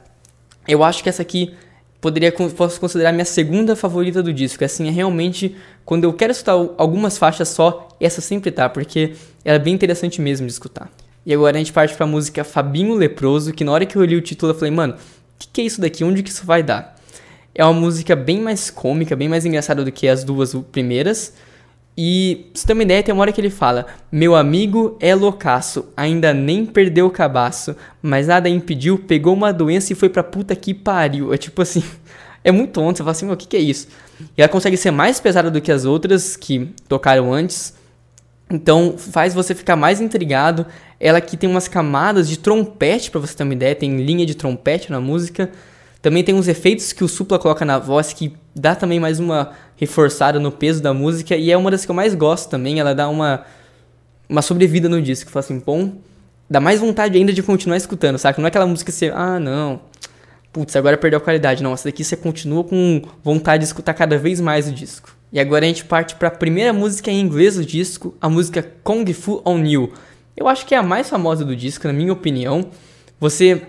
eu 0.68 0.84
acho 0.84 1.02
que 1.02 1.08
essa 1.08 1.22
aqui 1.22 1.54
poderia 2.04 2.30
posso 2.30 2.78
considerar 2.78 3.12
minha 3.12 3.24
segunda 3.24 3.74
favorita 3.74 4.22
do 4.22 4.30
disco. 4.30 4.62
Assim, 4.62 4.86
é 4.86 4.90
realmente 4.90 5.56
quando 5.86 6.04
eu 6.04 6.12
quero 6.12 6.32
escutar 6.32 6.52
algumas 6.76 7.16
faixas 7.16 7.48
só, 7.48 7.88
essa 7.98 8.20
sempre 8.20 8.50
tá, 8.50 8.68
porque 8.68 9.14
ela 9.42 9.56
é 9.56 9.58
bem 9.58 9.72
interessante 9.72 10.20
mesmo 10.20 10.46
de 10.46 10.52
escutar. 10.52 10.90
E 11.24 11.32
agora 11.32 11.56
a 11.56 11.58
gente 11.58 11.72
parte 11.72 11.94
pra 11.94 12.06
música 12.06 12.44
Fabinho 12.44 12.94
Leproso, 12.94 13.54
que 13.54 13.64
na 13.64 13.72
hora 13.72 13.86
que 13.86 13.96
eu 13.96 14.04
li 14.04 14.16
o 14.16 14.20
título 14.20 14.52
eu 14.52 14.54
falei, 14.54 14.70
mano, 14.70 14.92
o 14.92 14.98
que, 15.38 15.48
que 15.50 15.60
é 15.62 15.64
isso 15.64 15.80
daqui? 15.80 16.04
Onde 16.04 16.22
que 16.22 16.28
isso 16.28 16.44
vai 16.44 16.62
dar? 16.62 16.94
É 17.54 17.64
uma 17.64 17.72
música 17.72 18.14
bem 18.14 18.38
mais 18.38 18.68
cômica, 18.68 19.16
bem 19.16 19.30
mais 19.30 19.46
engraçada 19.46 19.82
do 19.82 19.90
que 19.90 20.06
as 20.06 20.24
duas 20.24 20.54
primeiras. 20.70 21.32
E, 21.96 22.48
pra 22.52 22.60
você 22.60 22.66
ter 22.66 22.72
uma 22.72 22.82
ideia, 22.82 23.02
tem 23.02 23.14
uma 23.14 23.20
hora 23.20 23.32
que 23.32 23.40
ele 23.40 23.50
fala: 23.50 23.86
Meu 24.10 24.34
amigo 24.34 24.96
é 25.00 25.14
loucaço, 25.14 25.86
ainda 25.96 26.34
nem 26.34 26.66
perdeu 26.66 27.06
o 27.06 27.10
cabaço, 27.10 27.76
mas 28.02 28.26
nada 28.26 28.48
impediu, 28.48 28.98
pegou 28.98 29.32
uma 29.32 29.52
doença 29.52 29.92
e 29.92 29.96
foi 29.96 30.08
pra 30.08 30.22
puta 30.24 30.56
que 30.56 30.74
pariu. 30.74 31.32
É 31.32 31.36
tipo 31.36 31.62
assim, 31.62 31.84
é 32.42 32.50
muito 32.50 32.80
onde 32.80 32.98
você 32.98 33.02
fala 33.04 33.10
assim: 33.12 33.30
o 33.30 33.36
que, 33.36 33.46
que 33.46 33.56
é 33.56 33.60
isso? 33.60 33.88
E 34.36 34.42
ela 34.42 34.48
consegue 34.48 34.76
ser 34.76 34.90
mais 34.90 35.20
pesada 35.20 35.50
do 35.50 35.60
que 35.60 35.70
as 35.70 35.84
outras 35.84 36.36
que 36.36 36.68
tocaram 36.88 37.32
antes, 37.32 37.74
então 38.50 38.96
faz 38.98 39.32
você 39.32 39.54
ficar 39.54 39.76
mais 39.76 40.00
intrigado. 40.00 40.66
Ela 40.98 41.18
aqui 41.18 41.36
tem 41.36 41.48
umas 41.48 41.68
camadas 41.68 42.28
de 42.28 42.38
trompete, 42.38 43.10
pra 43.10 43.20
você 43.20 43.36
ter 43.36 43.44
uma 43.44 43.52
ideia, 43.52 43.74
tem 43.74 43.98
linha 43.98 44.26
de 44.26 44.34
trompete 44.34 44.90
na 44.90 45.00
música. 45.00 45.50
Também 46.04 46.22
tem 46.22 46.34
uns 46.34 46.48
efeitos 46.48 46.92
que 46.92 47.02
o 47.02 47.08
Supla 47.08 47.38
coloca 47.38 47.64
na 47.64 47.78
voz 47.78 48.12
que 48.12 48.34
dá 48.54 48.74
também 48.74 49.00
mais 49.00 49.18
uma 49.18 49.52
reforçada 49.74 50.38
no 50.38 50.52
peso 50.52 50.82
da 50.82 50.92
música 50.92 51.34
e 51.34 51.50
é 51.50 51.56
uma 51.56 51.70
das 51.70 51.86
que 51.86 51.90
eu 51.90 51.94
mais 51.94 52.14
gosto 52.14 52.50
também. 52.50 52.78
Ela 52.78 52.94
dá 52.94 53.08
uma, 53.08 53.42
uma 54.28 54.42
sobrevida 54.42 54.86
no 54.86 55.00
disco. 55.00 55.30
Fala 55.30 55.42
assim, 55.42 55.58
bom, 55.58 55.94
dá 56.48 56.60
mais 56.60 56.78
vontade 56.78 57.16
ainda 57.16 57.32
de 57.32 57.42
continuar 57.42 57.78
escutando, 57.78 58.18
sabe? 58.18 58.36
Não 58.36 58.44
é 58.44 58.48
aquela 58.48 58.66
música 58.66 58.92
que 58.92 58.98
você, 58.98 59.10
ah, 59.14 59.40
não, 59.40 59.80
putz, 60.52 60.76
agora 60.76 60.98
perdeu 60.98 61.16
a 61.16 61.22
qualidade. 61.22 61.62
Não, 61.62 61.72
essa 61.72 61.88
daqui 61.88 62.04
você 62.04 62.18
continua 62.18 62.64
com 62.64 63.00
vontade 63.22 63.62
de 63.62 63.68
escutar 63.68 63.94
cada 63.94 64.18
vez 64.18 64.42
mais 64.42 64.68
o 64.68 64.72
disco. 64.72 65.16
E 65.32 65.40
agora 65.40 65.64
a 65.64 65.68
gente 65.68 65.86
parte 65.86 66.16
para 66.16 66.28
a 66.28 66.30
primeira 66.30 66.74
música 66.74 67.10
em 67.10 67.18
inglês 67.18 67.54
do 67.54 67.64
disco, 67.64 68.14
a 68.20 68.28
música 68.28 68.62
Kung 68.82 69.10
Fu 69.14 69.40
On 69.42 69.64
You. 69.64 69.90
Eu 70.36 70.48
acho 70.48 70.66
que 70.66 70.74
é 70.74 70.78
a 70.78 70.82
mais 70.82 71.08
famosa 71.08 71.46
do 71.46 71.56
disco, 71.56 71.86
na 71.86 71.94
minha 71.94 72.12
opinião. 72.12 72.68
Você 73.18 73.68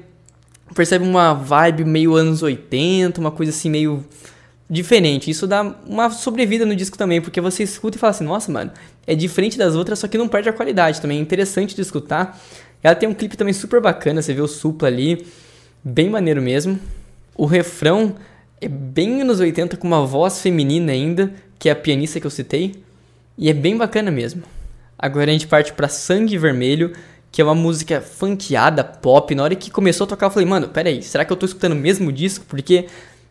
percebe 0.73 1.05
uma 1.05 1.33
vibe 1.33 1.85
meio 1.85 2.15
anos 2.15 2.41
80, 2.41 3.19
uma 3.19 3.31
coisa 3.31 3.51
assim 3.51 3.69
meio 3.69 4.03
diferente. 4.69 5.29
Isso 5.29 5.45
dá 5.45 5.75
uma 5.85 6.09
sobrevida 6.09 6.65
no 6.65 6.75
disco 6.75 6.97
também, 6.97 7.21
porque 7.21 7.39
você 7.39 7.63
escuta 7.63 7.97
e 7.97 7.99
fala 7.99 8.11
assim, 8.11 8.23
nossa, 8.23 8.51
mano, 8.51 8.71
é 9.05 9.15
diferente 9.15 9.57
das 9.57 9.75
outras, 9.75 9.99
só 9.99 10.07
que 10.07 10.17
não 10.17 10.27
perde 10.27 10.49
a 10.49 10.53
qualidade 10.53 10.99
também. 10.99 11.19
É 11.19 11.21
interessante 11.21 11.75
de 11.75 11.81
escutar. 11.81 12.39
Ela 12.81 12.95
tem 12.95 13.07
um 13.07 13.13
clipe 13.13 13.37
também 13.37 13.53
super 13.53 13.81
bacana, 13.81 14.21
você 14.21 14.33
vê 14.33 14.41
o 14.41 14.47
Supla 14.47 14.87
ali, 14.87 15.25
bem 15.83 16.09
maneiro 16.09 16.41
mesmo. 16.41 16.79
O 17.35 17.45
refrão 17.45 18.15
é 18.61 18.67
bem 18.67 19.21
anos 19.21 19.39
80 19.39 19.77
com 19.77 19.87
uma 19.87 20.05
voz 20.05 20.41
feminina 20.41 20.91
ainda, 20.91 21.33
que 21.59 21.69
é 21.69 21.71
a 21.71 21.75
pianista 21.75 22.19
que 22.19 22.25
eu 22.25 22.31
citei, 22.31 22.75
e 23.37 23.49
é 23.49 23.53
bem 23.53 23.77
bacana 23.77 24.09
mesmo. 24.09 24.43
Agora 24.97 25.29
a 25.29 25.33
gente 25.33 25.47
parte 25.47 25.73
para 25.73 25.89
Sangue 25.89 26.37
Vermelho, 26.37 26.93
que 27.35 27.41
é 27.41 27.43
uma 27.43 27.53
música 27.53 27.99
funkeada, 27.99 28.81
pop. 28.81 29.35
Na 29.35 29.43
hora 29.43 29.55
que 29.55 29.69
começou 29.69 30.05
a 30.05 30.07
tocar, 30.07 30.27
eu 30.27 30.29
falei, 30.29 30.47
mano, 30.47 30.69
peraí, 30.69 31.03
será 31.03 31.25
que 31.25 31.33
eu 31.33 31.35
tô 31.35 31.45
escutando 31.45 31.73
o 31.73 31.75
mesmo 31.75 32.09
disco? 32.09 32.45
Porque 32.47 32.85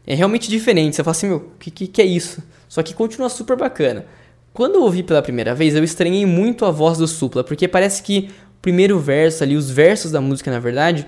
é 0.06 0.14
realmente 0.14 0.50
diferente. 0.50 0.94
Você 0.94 1.02
fala 1.02 1.12
assim, 1.12 1.28
meu, 1.28 1.38
o 1.38 1.58
que, 1.58 1.70
que, 1.70 1.86
que, 1.86 2.02
é 2.02 2.04
isso? 2.04 2.42
Só 2.68 2.82
que 2.82 2.92
continua 2.92 3.30
super 3.30 3.56
bacana. 3.56 4.04
Quando 4.52 4.74
eu 4.74 4.82
ouvi 4.82 5.02
pela 5.02 5.22
primeira 5.22 5.54
vez, 5.54 5.74
eu 5.74 5.82
estranhei 5.82 6.26
muito 6.26 6.66
a 6.66 6.70
voz 6.70 6.98
do 6.98 7.08
Supla, 7.08 7.42
porque 7.42 7.66
parece 7.66 8.02
que 8.02 8.28
o 8.58 8.60
primeiro 8.60 8.98
verso 8.98 9.42
ali, 9.42 9.56
os 9.56 9.70
versos 9.70 10.10
da 10.10 10.20
música, 10.20 10.50
na 10.50 10.60
verdade, 10.60 11.06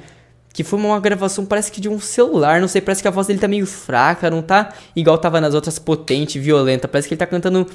que 0.55 0.65
foi 0.65 0.79
uma 0.79 0.99
gravação, 0.99 1.45
parece 1.45 1.71
que 1.71 1.83
de 1.83 1.91
um 1.91 2.01
celular, 2.01 2.63
não 2.63 2.69
sei, 2.69 2.81
parece 2.81 3.03
que 3.03 3.09
a 3.09 3.11
voz 3.11 3.27
dele 3.27 3.39
tá 3.39 3.47
meio 3.47 3.67
fraca, 3.67 4.31
não 4.31 4.41
tá 4.41 4.73
igual 4.97 5.19
tava 5.19 5.39
nas 5.39 5.53
outras 5.53 5.79
potente, 5.79 6.39
violenta, 6.39 6.89
parece 6.89 7.09
que 7.09 7.13
ele 7.13 7.19
tá 7.19 7.27
cantando, 7.27 7.67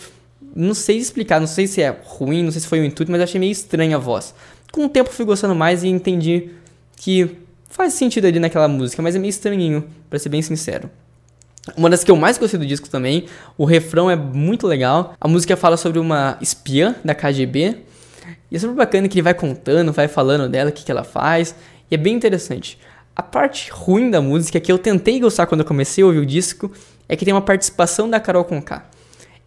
não 0.56 0.74
sei 0.74 0.98
explicar, 0.98 1.40
não 1.40 1.46
sei 1.46 1.68
se 1.68 1.80
é 1.80 1.96
ruim, 2.06 2.42
não 2.42 2.52
sei 2.52 2.62
se 2.62 2.68
foi 2.68 2.80
o 2.80 2.84
intuito, 2.84 3.12
mas 3.12 3.20
eu 3.20 3.26
achei 3.26 3.40
meio 3.40 3.52
estranha 3.52 3.98
a 3.98 4.00
voz. 4.00 4.34
Com 4.72 4.86
o 4.86 4.90
tempo 4.90 5.10
fui 5.10 5.26
gostando 5.26 5.54
mais 5.54 5.84
e 5.84 5.88
entendi 5.88 6.52
que 6.96 7.38
faz 7.68 7.94
sentido 7.94 8.26
ali 8.26 8.40
naquela 8.40 8.68
música, 8.68 9.02
mas 9.02 9.16
é 9.16 9.20
meio 9.20 9.30
estranhinho, 9.30 9.86
pra 10.10 10.20
ser 10.20 10.30
bem 10.30 10.42
sincero. 10.42 10.90
Uma 11.78 11.90
das 11.90 12.04
que 12.04 12.10
eu 12.10 12.16
mais 12.16 12.38
gostei 12.38 12.60
do 12.60 12.66
disco 12.66 12.90
também, 12.90 13.26
o 13.58 13.66
refrão 13.66 14.10
é 14.10 14.16
muito 14.16 14.66
legal. 14.66 15.14
A 15.20 15.28
música 15.28 15.56
fala 15.56 15.78
sobre 15.78 16.00
uma 16.00 16.38
espiã 16.42 16.96
da 17.04 17.14
KGB. 17.14 17.78
E 18.50 18.56
é 18.56 18.60
super 18.60 18.76
bacana 18.76 19.08
que 19.08 19.16
ele 19.16 19.24
vai 19.24 19.34
contando, 19.34 19.92
vai 19.92 20.08
falando 20.08 20.50
dela, 20.50 20.70
o 20.70 20.74
que, 20.74 20.84
que 20.84 20.92
ela 20.92 21.04
faz. 21.04 21.56
E 21.90 21.96
é 21.96 21.98
bem 21.98 22.16
interessante. 22.16 22.80
A 23.16 23.22
parte 23.22 23.70
ruim 23.72 24.10
da 24.10 24.22
música, 24.22 24.60
que 24.60 24.72
eu 24.72 24.78
tentei 24.78 25.20
gostar 25.20 25.46
quando 25.46 25.62
eu 25.62 25.66
comecei 25.66 26.04
a 26.04 26.08
ouvir 26.08 26.20
o 26.20 26.26
disco, 26.26 26.72
é 27.08 27.16
que 27.16 27.24
tem 27.24 27.34
uma 27.34 27.42
participação 27.42 28.10
da 28.10 28.20
Carol 28.20 28.44
Conká. 28.44 28.90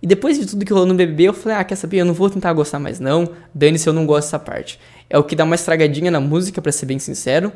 E 0.00 0.06
depois 0.06 0.38
de 0.38 0.46
tudo 0.46 0.64
que 0.64 0.72
rolou 0.72 0.86
no 0.86 0.94
BBB, 0.94 1.24
eu 1.24 1.32
falei, 1.32 1.58
ah, 1.58 1.64
quer 1.64 1.76
saber, 1.76 1.96
eu 1.98 2.04
não 2.04 2.12
vou 2.12 2.28
tentar 2.28 2.52
gostar 2.52 2.78
mais 2.78 3.00
não, 3.00 3.30
dane-se, 3.54 3.88
eu 3.88 3.92
não 3.92 4.04
gosto 4.04 4.26
dessa 4.26 4.38
parte. 4.38 4.78
É 5.08 5.18
o 5.18 5.24
que 5.24 5.36
dá 5.36 5.44
uma 5.44 5.54
estragadinha 5.54 6.10
na 6.10 6.20
música, 6.20 6.60
para 6.60 6.72
ser 6.72 6.86
bem 6.86 6.98
sincero. 6.98 7.52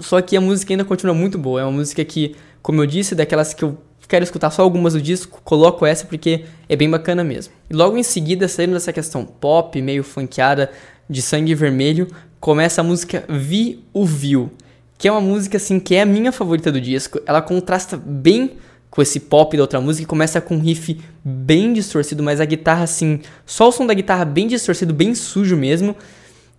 Só 0.00 0.20
que 0.20 0.36
a 0.36 0.40
música 0.40 0.72
ainda 0.72 0.84
continua 0.84 1.14
muito 1.14 1.38
boa, 1.38 1.60
é 1.60 1.64
uma 1.64 1.72
música 1.72 2.04
que, 2.04 2.34
como 2.62 2.80
eu 2.80 2.86
disse, 2.86 3.14
daquelas 3.14 3.52
que 3.52 3.62
eu 3.62 3.78
quero 4.08 4.24
escutar 4.24 4.50
só 4.50 4.62
algumas 4.62 4.92
do 4.92 5.00
disco, 5.00 5.40
coloco 5.42 5.86
essa 5.86 6.04
porque 6.06 6.44
é 6.68 6.76
bem 6.76 6.90
bacana 6.90 7.24
mesmo. 7.24 7.54
E 7.70 7.74
logo 7.74 7.96
em 7.96 8.02
seguida, 8.02 8.46
saindo 8.46 8.74
dessa 8.74 8.92
questão 8.92 9.24
pop, 9.24 9.80
meio 9.80 10.04
funkeada, 10.04 10.70
de 11.08 11.20
sangue 11.20 11.54
vermelho, 11.54 12.08
começa 12.40 12.80
a 12.80 12.84
música 12.84 13.24
Vi 13.28 13.84
o 13.92 14.04
Viu, 14.04 14.50
que 14.98 15.08
é 15.08 15.12
uma 15.12 15.20
música 15.20 15.56
assim 15.56 15.78
que 15.78 15.94
é 15.94 16.02
a 16.02 16.06
minha 16.06 16.32
favorita 16.32 16.70
do 16.70 16.80
disco. 16.80 17.20
Ela 17.26 17.40
contrasta 17.42 17.96
bem 17.96 18.52
com 18.90 19.00
esse 19.00 19.18
pop 19.18 19.56
da 19.56 19.62
outra 19.62 19.80
música, 19.80 20.06
começa 20.06 20.40
com 20.40 20.56
um 20.56 20.60
riff 20.60 21.00
bem 21.24 21.72
distorcido, 21.72 22.22
mas 22.22 22.40
a 22.40 22.44
guitarra 22.44 22.84
assim, 22.84 23.20
só 23.46 23.68
o 23.68 23.72
som 23.72 23.86
da 23.86 23.94
guitarra 23.94 24.24
bem 24.24 24.46
distorcido, 24.46 24.92
bem 24.92 25.14
sujo 25.14 25.56
mesmo. 25.56 25.96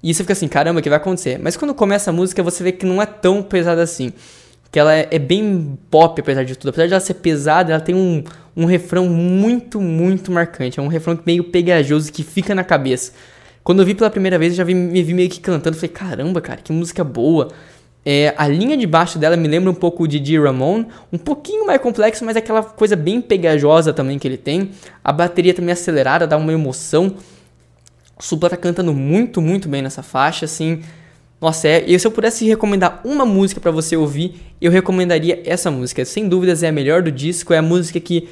E 0.04 0.14
você 0.14 0.22
fica 0.22 0.34
assim, 0.34 0.50
caramba, 0.50 0.82
o 0.82 0.84
que 0.84 0.90
vai 0.90 0.98
acontecer? 0.98 1.40
Mas 1.40 1.56
quando 1.56 1.74
começa 1.74 2.10
a 2.10 2.14
música, 2.14 2.44
você 2.44 2.62
vê 2.62 2.74
que 2.74 2.86
não 2.86 3.02
é 3.02 3.06
tão 3.06 3.42
pesada 3.42 3.82
assim. 3.82 4.12
Que 4.70 4.78
ela 4.78 4.94
é, 4.94 5.08
é 5.10 5.18
bem 5.18 5.80
pop, 5.90 6.20
apesar 6.20 6.44
de 6.44 6.58
tudo. 6.58 6.70
Apesar 6.70 6.88
de 6.88 6.94
ela 6.94 7.00
ser 7.00 7.14
pesada, 7.16 7.72
ela 7.72 7.82
tem 7.82 7.96
um, 7.96 8.22
um 8.56 8.66
refrão 8.66 9.08
muito, 9.08 9.80
muito 9.80 10.30
marcante. 10.30 10.78
É 10.78 10.84
um 10.84 10.88
refrão 10.88 11.18
meio 11.26 11.46
pegajoso 11.46 12.12
que 12.12 12.22
fica 12.22 12.54
na 12.54 12.66
cabeça. 12.66 13.14
Quando 13.64 13.82
eu 13.82 13.86
vi 13.86 13.96
pela 13.96 14.10
primeira 14.10 14.38
vez, 14.38 14.52
eu 14.52 14.58
já 14.58 14.64
vi, 14.66 14.74
me 14.74 15.02
vi 15.02 15.14
meio 15.14 15.30
que 15.30 15.40
cantando. 15.40 15.78
Falei, 15.78 15.90
caramba, 15.90 16.42
cara, 16.42 16.60
que 16.62 16.74
música 16.74 17.02
boa. 17.02 17.50
É, 18.06 18.34
a 18.38 18.46
linha 18.46 18.76
de 18.76 18.86
baixo 18.86 19.18
dela 19.18 19.38
me 19.38 19.48
lembra 19.48 19.72
um 19.72 19.76
pouco 19.76 20.06
de 20.06 20.20
D. 20.20 20.38
Ramon, 20.38 20.84
um 21.14 21.18
pouquinho 21.18 21.66
mais 21.66 21.80
complexo, 21.80 22.26
mas 22.26 22.36
é 22.36 22.40
aquela 22.40 22.62
coisa 22.62 22.98
bem 22.98 23.22
pegajosa 23.22 23.94
também 23.94 24.20
que 24.20 24.28
ele 24.28 24.36
tem. 24.36 24.72
A 25.02 25.14
bateria 25.14 25.54
também 25.54 25.72
acelerada, 25.72 26.28
dá 26.28 26.36
uma 26.36 26.52
emoção. 26.52 27.16
Supla 28.20 28.50
tá 28.50 28.58
cantando 28.58 28.94
muito, 28.94 29.42
muito 29.42 29.68
bem 29.68 29.82
nessa 29.82 30.04
faixa, 30.04 30.46
assim. 30.46 30.82
Nossa, 31.42 31.68
é, 31.68 31.84
e 31.86 32.00
se 32.00 32.08
eu 32.08 32.12
pudesse 32.12 32.46
recomendar 32.46 33.02
uma 33.04 33.26
música 33.26 33.60
para 33.60 33.72
você 33.72 33.98
ouvir, 33.98 34.36
eu 34.62 34.72
recomendaria 34.72 35.42
essa 35.46 35.70
música. 35.70 36.06
Sem 36.06 36.30
dúvidas 36.30 36.64
é 36.64 36.70
a 36.70 36.72
melhor 36.72 37.02
do 37.02 37.12
disco, 37.12 37.54
é 37.54 37.58
a 37.58 37.62
música 37.62 38.00
que 38.00 38.30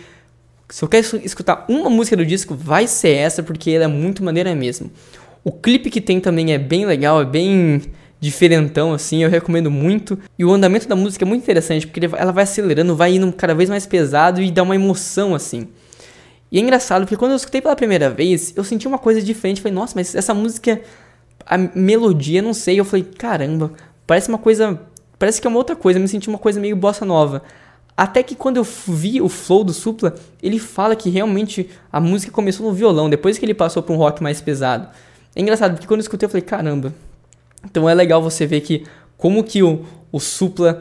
se 0.72 0.84
eu 0.84 0.88
quero 0.88 1.06
escutar 1.24 1.66
uma 1.68 1.90
música 1.90 2.16
do 2.16 2.26
disco, 2.26 2.56
vai 2.56 2.88
ser 2.88 3.10
essa, 3.10 3.44
porque 3.44 3.72
ela 3.72 3.84
é 3.84 3.88
muito 3.88 4.24
maneira 4.24 4.56
mesmo. 4.56 4.90
O 5.44 5.52
clipe 5.52 5.90
que 5.90 6.00
tem 6.00 6.20
também 6.22 6.54
é 6.54 6.58
bem 6.58 6.86
legal, 6.86 7.22
é 7.22 7.26
bem 7.26 7.82
diferentão, 8.22 8.94
assim, 8.94 9.24
eu 9.24 9.30
recomendo 9.30 9.70
muito. 9.70 10.18
E 10.40 10.46
o 10.46 10.52
andamento 10.54 10.88
da 10.88 10.96
música 10.96 11.26
é 11.26 11.28
muito 11.28 11.42
interessante, 11.42 11.86
porque 11.86 12.10
ela 12.16 12.32
vai 12.32 12.44
acelerando, 12.44 12.96
vai 12.96 13.16
indo 13.16 13.34
cada 13.34 13.54
vez 13.54 13.70
mais 13.70 13.86
pesado 13.86 14.42
e 14.42 14.50
dá 14.50 14.64
uma 14.64 14.76
emoção, 14.76 15.36
assim. 15.36 15.68
E 16.52 16.58
é 16.58 16.62
engraçado, 16.62 17.04
porque 17.04 17.16
quando 17.16 17.32
eu 17.32 17.38
escutei 17.38 17.62
pela 17.62 17.76
primeira 17.76 18.10
vez, 18.10 18.54
eu 18.58 18.64
senti 18.64 18.88
uma 18.88 18.98
coisa 18.98 19.22
diferente. 19.22 19.62
Falei, 19.62 19.74
nossa, 19.74 19.94
mas 19.96 20.14
essa 20.14 20.34
música, 20.34 20.82
a 21.46 21.58
melodia, 21.58 22.42
não 22.42 22.54
sei. 22.54 22.80
Eu 22.80 22.84
falei, 22.84 23.06
caramba, 23.06 23.72
parece 24.06 24.28
uma 24.28 24.38
coisa. 24.38 24.80
Parece 25.18 25.40
que 25.40 25.48
é 25.48 25.50
uma 25.50 25.58
outra 25.58 25.76
coisa. 25.76 25.98
Eu 25.98 26.02
me 26.02 26.10
senti 26.10 26.28
uma 26.28 26.38
coisa 26.38 26.60
meio 26.60 26.76
bossa 26.76 27.06
nova. 27.06 27.42
Até 27.96 28.24
que 28.24 28.36
quando 28.36 28.58
eu 28.58 28.64
vi 28.64 29.22
o 29.22 29.30
flow 29.30 29.64
do 29.64 29.74
Supla, 29.74 30.16
ele 30.42 30.60
fala 30.60 30.96
que 30.96 31.10
realmente 31.10 31.70
a 31.92 32.00
música 32.00 32.32
começou 32.32 32.66
no 32.66 32.74
violão, 32.74 33.10
depois 33.10 33.38
que 33.38 33.46
ele 33.46 33.54
passou 33.54 33.84
para 33.84 33.94
um 33.94 33.98
rock 33.98 34.24
mais 34.24 34.42
pesado. 34.42 34.90
É 35.36 35.42
engraçado, 35.42 35.74
porque 35.74 35.88
quando 35.88 36.00
eu 36.00 36.04
escutei 36.04 36.26
eu 36.26 36.30
falei, 36.30 36.42
caramba, 36.42 36.94
então 37.64 37.88
é 37.88 37.94
legal 37.94 38.22
você 38.22 38.46
ver 38.46 38.62
que 38.62 38.86
como 39.18 39.44
que 39.44 39.62
o, 39.62 39.86
o 40.12 40.20
Supla 40.20 40.80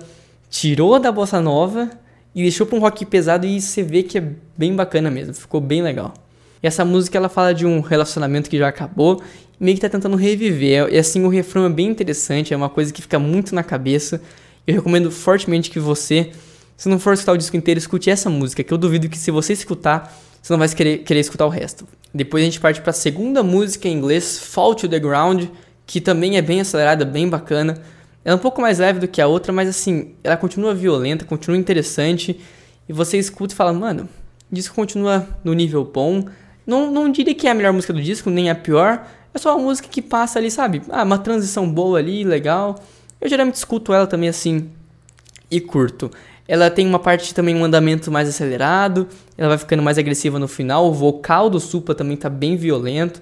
tirou 0.48 0.98
da 0.98 1.12
bossa 1.12 1.40
nova 1.40 1.90
e 2.34 2.42
deixou 2.42 2.66
para 2.66 2.76
um 2.76 2.80
rock 2.80 3.04
pesado 3.04 3.46
e 3.46 3.60
você 3.60 3.82
vê 3.82 4.02
que 4.02 4.18
é 4.18 4.25
bem 4.56 4.75
bacana 4.75 5.10
mesmo, 5.10 5.34
ficou 5.34 5.60
bem 5.60 5.82
legal. 5.82 6.14
E 6.62 6.66
essa 6.66 6.84
música 6.84 7.16
ela 7.16 7.28
fala 7.28 7.54
de 7.54 7.66
um 7.66 7.80
relacionamento 7.80 8.50
que 8.50 8.58
já 8.58 8.68
acabou 8.68 9.22
meio 9.60 9.76
que 9.76 9.82
tá 9.82 9.88
tentando 9.88 10.16
reviver. 10.16 10.88
E 10.90 10.99
assim 10.99 11.22
o 11.25 11.28
refrão 11.28 11.66
é 11.66 11.68
bem 11.68 11.88
interessante, 11.88 12.54
é 12.54 12.56
uma 12.56 12.70
coisa 12.70 12.92
que 12.92 13.02
fica 13.02 13.18
muito 13.18 13.54
na 13.54 13.62
cabeça. 13.62 14.22
Eu 14.66 14.75
recomendo 14.75 15.10
fortemente 15.10 15.70
que 15.70 15.78
você, 15.78 16.30
se 16.76 16.88
não 16.88 16.99
for 16.99 17.12
escutar 17.12 17.32
o 17.32 17.37
disco 17.37 17.56
inteiro, 17.56 17.78
escute 17.78 18.08
essa 18.08 18.30
música, 18.30 18.64
que 18.64 18.72
eu 18.72 18.78
duvido 18.78 19.08
que 19.08 19.18
se 19.18 19.30
você 19.30 19.52
escutar, 19.52 20.16
você 20.40 20.52
não 20.52 20.58
vai 20.58 20.68
querer, 20.68 20.99
querer 20.99 21.20
escutar 21.20 21.44
o 21.44 21.50
resto. 21.50 21.87
Depois 22.12 22.42
a 22.42 22.46
gente 22.46 22.58
parte 22.58 22.80
para 22.80 22.90
a 22.90 22.94
segunda 22.94 23.42
música 23.42 23.87
em 23.87 23.92
inglês, 23.92 24.38
Fall 24.38 24.75
to 24.75 24.88
the 24.88 24.99
Ground, 24.99 25.44
que 25.87 26.00
também 26.00 26.37
é 26.37 26.42
bem 26.42 26.60
acelerada, 26.60 27.04
bem 27.04 27.28
bacana. 27.28 27.80
Ela 28.30 28.37
é 28.37 28.38
um 28.38 28.42
pouco 28.42 28.62
mais 28.62 28.78
leve 28.78 29.00
do 29.00 29.08
que 29.08 29.20
a 29.20 29.26
outra, 29.26 29.52
mas 29.52 29.68
assim, 29.68 30.14
ela 30.22 30.37
continua 30.37 30.72
violenta, 30.72 31.25
continua 31.25 31.58
interessante. 31.58 32.38
E 32.88 32.92
você 32.92 33.18
escuta 33.18 33.52
e 33.52 33.56
fala, 33.56 33.72
mano, 33.72 34.08
o 34.49 34.54
disco 34.54 34.72
continua 34.72 35.26
no 35.42 35.52
nível 35.52 35.84
bom. 35.84 36.25
Não, 36.64 36.92
não 36.92 37.10
diria 37.10 37.34
que 37.34 37.49
é 37.49 37.50
a 37.50 37.54
melhor 37.54 37.72
música 37.72 37.92
do 37.92 38.00
disco, 38.00 38.30
nem 38.30 38.49
a 38.49 38.54
pior. 38.54 39.04
É 39.34 39.38
só 39.38 39.56
uma 39.56 39.64
música 39.64 39.88
que 39.88 40.00
passa 40.00 40.38
ali, 40.38 40.49
sabe? 40.49 40.80
Ah, 40.90 41.02
uma 41.02 41.18
transição 41.18 41.68
boa 41.68 41.99
ali, 41.99 42.22
legal. 42.22 42.80
Eu 43.20 43.28
geralmente 43.28 43.56
escuto 43.56 43.92
ela 43.92 44.06
também 44.06 44.28
assim 44.28 44.70
e 45.50 45.60
curto. 45.60 46.08
Ela 46.46 46.70
tem 46.70 46.87
uma 46.87 47.00
parte 47.00 47.34
também, 47.34 47.56
um 47.56 47.64
andamento 47.64 48.12
mais 48.12 48.28
acelerado. 48.28 49.08
Ela 49.37 49.49
vai 49.49 49.58
ficando 49.58 49.82
mais 49.82 49.99
agressiva 49.99 50.38
no 50.38 50.46
final. 50.46 50.87
O 50.87 50.92
vocal 50.92 51.50
do 51.50 51.58
Supla 51.58 51.96
também 51.96 52.16
tá 52.16 52.30
bem 52.30 52.56
violento. 52.56 53.20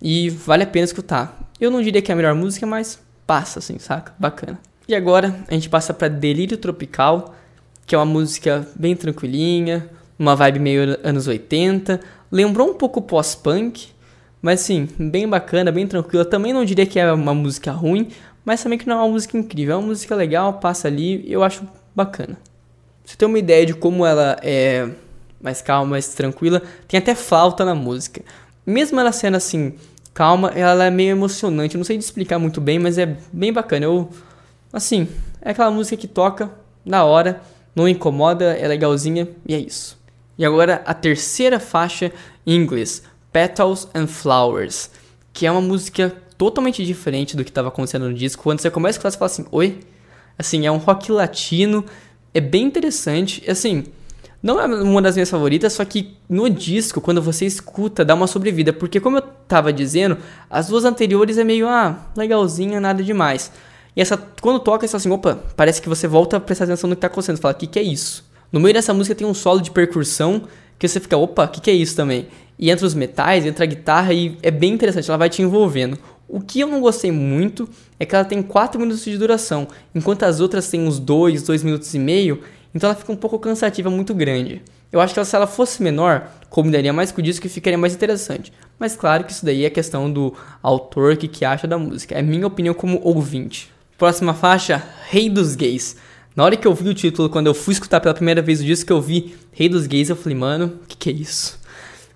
E 0.00 0.30
vale 0.30 0.62
a 0.62 0.66
pena 0.68 0.84
escutar. 0.84 1.36
Eu 1.60 1.68
não 1.68 1.82
diria 1.82 2.00
que 2.00 2.12
é 2.12 2.14
a 2.14 2.16
melhor 2.16 2.34
música, 2.36 2.64
mas 2.64 3.04
passa 3.26 3.58
assim, 3.58 3.78
saca? 3.78 4.12
Bacana. 4.18 4.58
E 4.88 4.94
agora 4.94 5.34
a 5.48 5.54
gente 5.54 5.68
passa 5.68 5.92
para 5.92 6.08
Delírio 6.08 6.56
Tropical, 6.56 7.34
que 7.84 7.94
é 7.94 7.98
uma 7.98 8.06
música 8.06 8.66
bem 8.76 8.94
tranquilinha, 8.94 9.90
uma 10.18 10.36
vibe 10.36 10.60
meio 10.60 10.98
anos 11.02 11.26
80. 11.26 12.00
Lembrou 12.30 12.70
um 12.70 12.74
pouco 12.74 13.02
pós-punk, 13.02 13.88
mas 14.40 14.60
sim, 14.60 14.88
bem 14.98 15.28
bacana, 15.28 15.72
bem 15.72 15.86
tranquila. 15.86 16.24
Também 16.24 16.52
não 16.52 16.64
diria 16.64 16.86
que 16.86 16.98
é 16.98 17.12
uma 17.12 17.34
música 17.34 17.72
ruim, 17.72 18.08
mas 18.44 18.62
também 18.62 18.78
que 18.78 18.86
não 18.86 18.96
é 18.96 19.02
uma 19.02 19.12
música 19.12 19.36
incrível. 19.36 19.74
É 19.74 19.78
uma 19.78 19.88
música 19.88 20.14
legal, 20.14 20.54
passa 20.54 20.86
ali, 20.88 21.24
eu 21.30 21.42
acho 21.42 21.64
bacana. 21.94 22.36
Você 23.04 23.16
tem 23.16 23.26
uma 23.26 23.38
ideia 23.38 23.66
de 23.66 23.74
como 23.74 24.06
ela 24.06 24.36
é 24.42 24.88
mais 25.40 25.62
calma, 25.62 25.90
mais 25.90 26.08
tranquila, 26.08 26.62
tem 26.88 26.98
até 26.98 27.14
flauta 27.14 27.64
na 27.64 27.74
música. 27.74 28.22
Mesmo 28.64 28.98
ela 28.98 29.12
sendo 29.12 29.36
assim, 29.36 29.74
calma, 30.16 30.48
ela 30.54 30.86
é 30.86 30.90
meio 30.90 31.10
emocionante. 31.10 31.74
Eu 31.74 31.78
não 31.78 31.84
sei 31.84 31.98
de 31.98 32.02
explicar 32.02 32.38
muito 32.38 32.58
bem, 32.58 32.78
mas 32.78 32.96
é 32.96 33.18
bem 33.30 33.52
bacana. 33.52 33.84
Eu, 33.84 34.08
assim, 34.72 35.06
é 35.42 35.50
aquela 35.50 35.70
música 35.70 35.94
que 35.94 36.08
toca 36.08 36.50
na 36.82 37.04
hora, 37.04 37.42
não 37.74 37.86
incomoda, 37.86 38.56
é 38.56 38.66
legalzinha 38.66 39.28
e 39.46 39.54
é 39.54 39.58
isso. 39.58 39.98
E 40.38 40.44
agora 40.46 40.82
a 40.86 40.94
terceira 40.94 41.60
faixa 41.60 42.10
em 42.46 42.56
inglês, 42.56 43.02
Petals 43.30 43.88
and 43.94 44.06
Flowers, 44.06 44.90
que 45.34 45.46
é 45.46 45.52
uma 45.52 45.60
música 45.60 46.16
totalmente 46.38 46.82
diferente 46.82 47.36
do 47.36 47.44
que 47.44 47.50
estava 47.50 47.68
acontecendo 47.68 48.08
no 48.08 48.14
disco. 48.14 48.42
Quando 48.42 48.60
você 48.60 48.70
começa 48.70 48.96
a 48.96 48.98
escutar, 48.98 49.10
você 49.10 49.18
fala 49.18 49.30
assim, 49.30 49.46
oi? 49.52 49.80
Assim, 50.38 50.66
é 50.66 50.72
um 50.72 50.78
rock 50.78 51.12
latino, 51.12 51.84
é 52.32 52.40
bem 52.40 52.64
interessante. 52.64 53.44
Assim, 53.50 53.84
não 54.46 54.60
é 54.60 54.66
uma 54.66 55.02
das 55.02 55.16
minhas 55.16 55.28
favoritas, 55.28 55.72
só 55.72 55.84
que 55.84 56.16
no 56.28 56.48
disco, 56.48 57.00
quando 57.00 57.20
você 57.20 57.44
escuta, 57.44 58.04
dá 58.04 58.14
uma 58.14 58.28
sobrevida. 58.28 58.72
Porque, 58.72 59.00
como 59.00 59.16
eu 59.16 59.22
tava 59.48 59.72
dizendo, 59.72 60.18
as 60.48 60.68
duas 60.68 60.84
anteriores 60.84 61.36
é 61.36 61.42
meio, 61.42 61.66
ah, 61.66 62.06
legalzinha, 62.16 62.78
nada 62.78 63.02
demais. 63.02 63.50
E 63.96 64.00
essa, 64.00 64.16
quando 64.40 64.60
toca, 64.60 64.86
você 64.86 64.94
assim, 64.94 65.10
opa, 65.10 65.40
parece 65.56 65.82
que 65.82 65.88
você 65.88 66.06
volta 66.06 66.36
a 66.36 66.40
prestar 66.40 66.64
atenção 66.64 66.88
no 66.88 66.94
que 66.94 67.00
tá 67.00 67.08
acontecendo. 67.08 67.38
Fala, 67.38 67.54
o 67.54 67.56
que, 67.56 67.66
que 67.66 67.76
é 67.76 67.82
isso? 67.82 68.24
No 68.52 68.60
meio 68.60 68.72
dessa 68.72 68.94
música 68.94 69.16
tem 69.16 69.26
um 69.26 69.34
solo 69.34 69.60
de 69.60 69.72
percussão 69.72 70.42
que 70.78 70.86
você 70.86 71.00
fica, 71.00 71.16
opa, 71.16 71.44
o 71.44 71.48
que, 71.48 71.60
que 71.60 71.70
é 71.70 71.74
isso 71.74 71.96
também? 71.96 72.28
E 72.56 72.70
entra 72.70 72.86
os 72.86 72.94
metais, 72.94 73.44
entra 73.44 73.64
a 73.64 73.66
guitarra 73.66 74.12
e 74.12 74.38
é 74.42 74.52
bem 74.52 74.72
interessante, 74.72 75.10
ela 75.10 75.18
vai 75.18 75.28
te 75.28 75.42
envolvendo. 75.42 75.98
O 76.28 76.40
que 76.40 76.60
eu 76.60 76.68
não 76.68 76.80
gostei 76.80 77.10
muito 77.10 77.68
é 77.98 78.06
que 78.06 78.14
ela 78.14 78.24
tem 78.24 78.42
4 78.42 78.80
minutos 78.80 79.04
de 79.04 79.18
duração, 79.18 79.66
enquanto 79.92 80.22
as 80.22 80.38
outras 80.38 80.68
têm 80.68 80.86
uns 80.86 81.00
2, 81.00 81.42
2 81.42 81.64
minutos 81.64 81.92
e 81.94 81.98
meio, 81.98 82.40
então 82.76 82.90
ela 82.90 82.98
fica 82.98 83.10
um 83.10 83.16
pouco 83.16 83.38
cansativa, 83.38 83.88
muito 83.88 84.14
grande. 84.14 84.60
Eu 84.92 85.00
acho 85.00 85.14
que 85.14 85.24
se 85.24 85.34
ela 85.34 85.46
fosse 85.46 85.82
menor, 85.82 86.28
combinaria 86.50 86.92
mais 86.92 87.10
com 87.10 87.22
o 87.22 87.24
disco 87.24 87.46
e 87.46 87.48
ficaria 87.48 87.78
mais 87.78 87.94
interessante. 87.94 88.52
Mas 88.78 88.94
claro 88.94 89.24
que 89.24 89.32
isso 89.32 89.46
daí 89.46 89.64
é 89.64 89.70
questão 89.70 90.12
do 90.12 90.34
autor 90.62 91.16
que, 91.16 91.26
que 91.26 91.42
acha 91.42 91.66
da 91.66 91.78
música. 91.78 92.14
É 92.14 92.20
minha 92.20 92.46
opinião 92.46 92.74
como 92.74 93.00
ouvinte. 93.02 93.72
Próxima 93.96 94.34
faixa, 94.34 94.82
Rei 95.08 95.30
dos 95.30 95.56
Gays. 95.56 95.96
Na 96.36 96.44
hora 96.44 96.54
que 96.54 96.66
eu 96.66 96.74
vi 96.74 96.90
o 96.90 96.94
título, 96.94 97.30
quando 97.30 97.46
eu 97.46 97.54
fui 97.54 97.72
escutar 97.72 97.98
pela 97.98 98.12
primeira 98.12 98.42
vez 98.42 98.60
o 98.60 98.64
disco 98.64 98.86
que 98.86 98.92
eu 98.92 99.00
vi 99.00 99.34
Rei 99.52 99.70
dos 99.70 99.86
Gays, 99.86 100.10
eu 100.10 100.16
falei, 100.16 100.36
mano, 100.36 100.78
que 100.86 100.98
que 100.98 101.08
é 101.08 101.12
isso? 101.14 101.58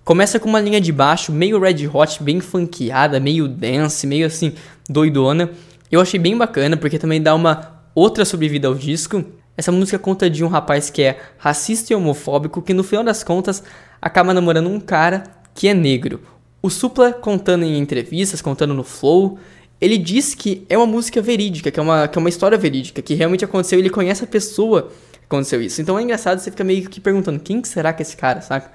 Começa 0.04 0.38
com 0.38 0.46
uma 0.46 0.60
linha 0.60 0.78
de 0.78 0.92
baixo 0.92 1.32
meio 1.32 1.58
red 1.58 1.88
hot, 1.88 2.22
bem 2.22 2.38
funkeada, 2.38 3.18
meio 3.18 3.48
dance, 3.48 4.06
meio 4.06 4.26
assim, 4.26 4.52
doidona. 4.86 5.50
Eu 5.90 6.02
achei 6.02 6.20
bem 6.20 6.36
bacana, 6.36 6.76
porque 6.76 6.98
também 6.98 7.22
dá 7.22 7.34
uma 7.34 7.80
outra 7.94 8.26
sobrevida 8.26 8.68
ao 8.68 8.74
disco. 8.74 9.24
Essa 9.60 9.70
música 9.70 9.98
conta 9.98 10.30
de 10.30 10.42
um 10.42 10.48
rapaz 10.48 10.88
que 10.88 11.02
é 11.02 11.20
racista 11.36 11.92
e 11.92 11.96
homofóbico 11.96 12.62
que 12.62 12.72
no 12.72 12.82
final 12.82 13.04
das 13.04 13.22
contas 13.22 13.62
acaba 14.00 14.32
namorando 14.32 14.70
um 14.70 14.80
cara 14.80 15.24
que 15.54 15.68
é 15.68 15.74
negro. 15.74 16.22
O 16.62 16.70
Supla 16.70 17.12
contando 17.12 17.66
em 17.66 17.76
entrevistas, 17.76 18.40
contando 18.40 18.72
no 18.72 18.82
Flow, 18.82 19.38
ele 19.78 19.98
diz 19.98 20.34
que 20.34 20.64
é 20.66 20.78
uma 20.78 20.86
música 20.86 21.20
verídica, 21.20 21.70
que 21.70 21.78
é 21.78 21.82
uma, 21.82 22.08
que 22.08 22.16
é 22.16 22.20
uma 22.20 22.30
história 22.30 22.56
verídica, 22.56 23.02
que 23.02 23.12
realmente 23.12 23.44
aconteceu, 23.44 23.78
ele 23.78 23.90
conhece 23.90 24.24
a 24.24 24.26
pessoa 24.26 24.90
que 25.12 25.26
aconteceu 25.26 25.60
isso. 25.60 25.82
Então 25.82 25.98
é 25.98 26.02
engraçado, 26.02 26.38
você 26.38 26.50
fica 26.50 26.64
meio 26.64 26.88
que 26.88 26.98
perguntando, 26.98 27.38
quem 27.38 27.60
que 27.60 27.68
será 27.68 27.92
que 27.92 28.00
é 28.00 28.04
esse 28.04 28.16
cara, 28.16 28.40
saca? 28.40 28.72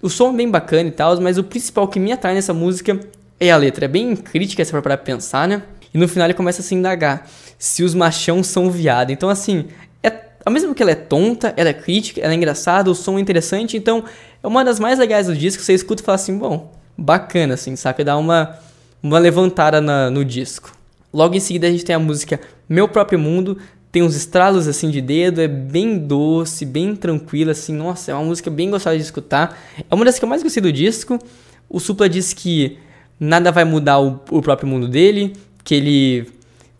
O 0.00 0.08
som 0.08 0.32
é 0.32 0.36
bem 0.38 0.50
bacana 0.50 0.88
e 0.88 0.92
tal, 0.92 1.20
mas 1.20 1.36
o 1.36 1.44
principal 1.44 1.86
que 1.86 2.00
me 2.00 2.12
atrai 2.12 2.32
nessa 2.32 2.54
música 2.54 2.98
é 3.38 3.50
a 3.50 3.58
letra. 3.58 3.84
É 3.84 3.88
bem 3.88 4.16
crítica 4.16 4.64
se 4.64 4.70
for 4.70 4.80
para 4.80 4.96
pensar, 4.96 5.46
né? 5.46 5.64
E 5.92 5.98
no 5.98 6.08
final 6.08 6.26
ele 6.26 6.34
começa 6.34 6.62
a 6.62 6.64
se 6.64 6.74
indagar 6.74 7.28
se 7.58 7.84
os 7.84 7.92
machão 7.92 8.42
são 8.42 8.70
viado. 8.70 9.10
Então, 9.10 9.28
assim, 9.28 9.66
ao 10.44 10.52
mesmo 10.52 10.74
que 10.74 10.82
ela 10.82 10.92
é 10.92 10.96
tonta, 10.96 11.54
ela 11.56 11.70
é 11.70 11.72
crítica, 11.72 12.20
ela 12.20 12.32
é 12.32 12.36
engraçada, 12.36 12.90
o 12.90 12.94
som 12.94 13.18
é 13.18 13.20
interessante, 13.20 13.76
então 13.76 14.04
é 14.42 14.46
uma 14.46 14.64
das 14.64 14.78
mais 14.78 14.98
legais 14.98 15.26
do 15.26 15.34
disco. 15.34 15.62
Você 15.62 15.72
escuta 15.72 16.02
e 16.02 16.04
fala 16.04 16.16
assim, 16.16 16.36
bom, 16.36 16.72
bacana, 16.96 17.54
assim, 17.54 17.74
saca? 17.76 18.04
Dá 18.04 18.16
uma, 18.16 18.58
uma 19.02 19.18
levantada 19.18 19.80
na, 19.80 20.10
no 20.10 20.24
disco. 20.24 20.72
Logo 21.12 21.34
em 21.34 21.40
seguida 21.40 21.66
a 21.66 21.70
gente 21.70 21.84
tem 21.84 21.94
a 21.94 21.98
música 21.98 22.40
Meu 22.68 22.88
Próprio 22.88 23.18
Mundo, 23.18 23.58
tem 23.90 24.02
uns 24.02 24.16
estralos 24.16 24.66
assim 24.66 24.90
de 24.90 25.00
dedo, 25.00 25.40
é 25.40 25.46
bem 25.46 25.96
doce, 25.96 26.66
bem 26.66 26.96
tranquila, 26.96 27.52
assim, 27.52 27.72
nossa, 27.72 28.10
é 28.10 28.14
uma 28.14 28.24
música 28.24 28.50
bem 28.50 28.68
gostosa 28.68 28.96
de 28.96 29.02
escutar. 29.04 29.56
É 29.88 29.94
uma 29.94 30.04
das 30.04 30.18
que 30.18 30.24
eu 30.24 30.28
mais 30.28 30.42
gostei 30.42 30.60
do 30.60 30.72
disco. 30.72 31.18
O 31.70 31.78
Supla 31.78 32.08
diz 32.08 32.32
que 32.32 32.76
nada 33.18 33.52
vai 33.52 33.64
mudar 33.64 34.00
o, 34.00 34.20
o 34.30 34.42
próprio 34.42 34.68
mundo 34.68 34.88
dele, 34.88 35.32
que 35.62 35.76
ele 35.76 36.26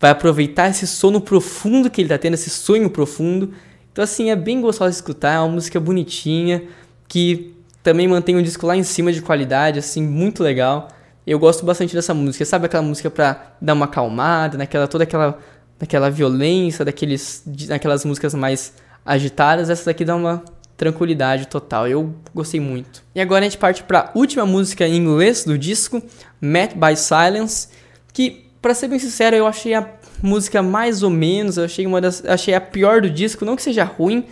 vai 0.05 0.11
aproveitar 0.11 0.69
esse 0.69 0.87
sono 0.87 1.19
profundo 1.19 1.89
que 1.89 1.99
ele 1.99 2.11
tá 2.11 2.19
tendo, 2.19 2.35
esse 2.35 2.51
sonho 2.51 2.91
profundo. 2.91 3.55
Então, 3.91 4.05
assim, 4.05 4.29
é 4.29 4.37
bem 4.37 4.61
gostoso 4.61 4.91
de 4.91 4.97
escutar, 4.97 5.33
é 5.33 5.39
uma 5.39 5.49
música 5.49 5.81
bonitinha, 5.81 6.65
que 7.09 7.55
também 7.83 8.07
mantém 8.07 8.37
o 8.37 8.43
disco 8.43 8.67
lá 8.67 8.77
em 8.77 8.83
cima 8.83 9.11
de 9.11 9.23
qualidade, 9.23 9.79
assim, 9.79 10.03
muito 10.03 10.43
legal. 10.43 10.89
Eu 11.27 11.39
gosto 11.39 11.65
bastante 11.65 11.95
dessa 11.95 12.13
música, 12.13 12.45
sabe 12.45 12.67
aquela 12.67 12.83
música 12.83 13.09
pra 13.09 13.55
dar 13.59 13.73
uma 13.73 13.87
acalmada, 13.87 14.59
naquela, 14.59 14.87
toda 14.87 15.05
aquela, 15.05 15.39
naquela 15.81 16.11
violência, 16.11 16.85
daqueles, 16.85 17.43
daquelas 17.47 18.05
músicas 18.05 18.35
mais 18.35 18.75
agitadas, 19.07 19.71
essa 19.71 19.87
daqui 19.87 20.05
dá 20.05 20.17
uma 20.17 20.45
tranquilidade 20.77 21.49
total. 21.49 21.89
Eu 21.89 22.15
gostei 22.35 22.61
muito. 22.61 23.03
E 23.15 23.23
agora 23.23 23.41
a 23.41 23.49
gente 23.49 23.57
parte 23.57 23.83
para 23.83 24.01
a 24.01 24.19
última 24.19 24.45
música 24.45 24.87
em 24.87 24.97
inglês 24.97 25.45
do 25.45 25.57
disco, 25.57 26.03
Met 26.43 26.75
by 26.77 26.95
Silence, 26.95 27.69
que 28.13 28.44
Pra 28.65 28.73
ser 28.73 28.89
bem 28.89 28.99
sincero, 28.99 29.37
eu 29.37 29.47
achei 29.47 29.75
a 29.75 29.87
música 30.23 30.63
mais 30.63 31.03
ou 31.03 31.11
menos, 31.11 31.59
eu 31.59 31.67
achei 31.67 31.87
uma 31.87 32.01
das, 32.01 32.25
achei 32.25 32.55
a 32.55 32.61
pior 32.63 33.03
do 33.03 33.11
disco, 33.11 33.45
não 33.45 33.57
que 33.57 33.63
seja 33.63 33.85
ruim, 33.85 34.25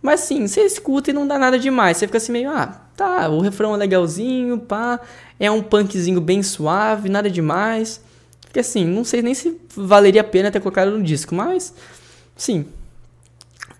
mas 0.00 0.20
sim, 0.20 0.46
você 0.46 0.62
escuta 0.62 1.10
e 1.10 1.12
não 1.12 1.26
dá 1.26 1.38
nada 1.38 1.58
demais. 1.58 1.98
Você 1.98 2.06
fica 2.06 2.16
assim 2.16 2.32
meio, 2.32 2.48
ah, 2.48 2.68
tá, 2.96 3.28
o 3.28 3.38
refrão 3.38 3.74
é 3.74 3.76
legalzinho, 3.76 4.56
pá, 4.56 4.98
é 5.38 5.50
um 5.50 5.62
punkzinho 5.62 6.22
bem 6.22 6.42
suave, 6.42 7.10
nada 7.10 7.28
demais. 7.28 8.00
Fica 8.46 8.60
assim, 8.60 8.82
não 8.82 9.04
sei 9.04 9.20
nem 9.20 9.34
se 9.34 9.60
valeria 9.76 10.22
a 10.22 10.24
pena 10.24 10.50
ter 10.50 10.60
colocado 10.60 10.92
no 10.92 11.02
disco, 11.02 11.34
mas 11.34 11.74
sim, 12.34 12.64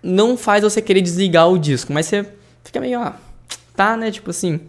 não 0.03 0.37
faz 0.37 0.61
você 0.61 0.79
querer 0.79 1.01
desligar 1.01 1.49
o 1.49 1.57
disco, 1.57 1.91
mas 1.91 2.05
você 2.05 2.23
fica 2.63 2.79
meio, 2.79 2.99
ah, 2.99 3.15
tá, 3.75 3.97
né, 3.97 4.11
tipo 4.11 4.29
assim, 4.29 4.59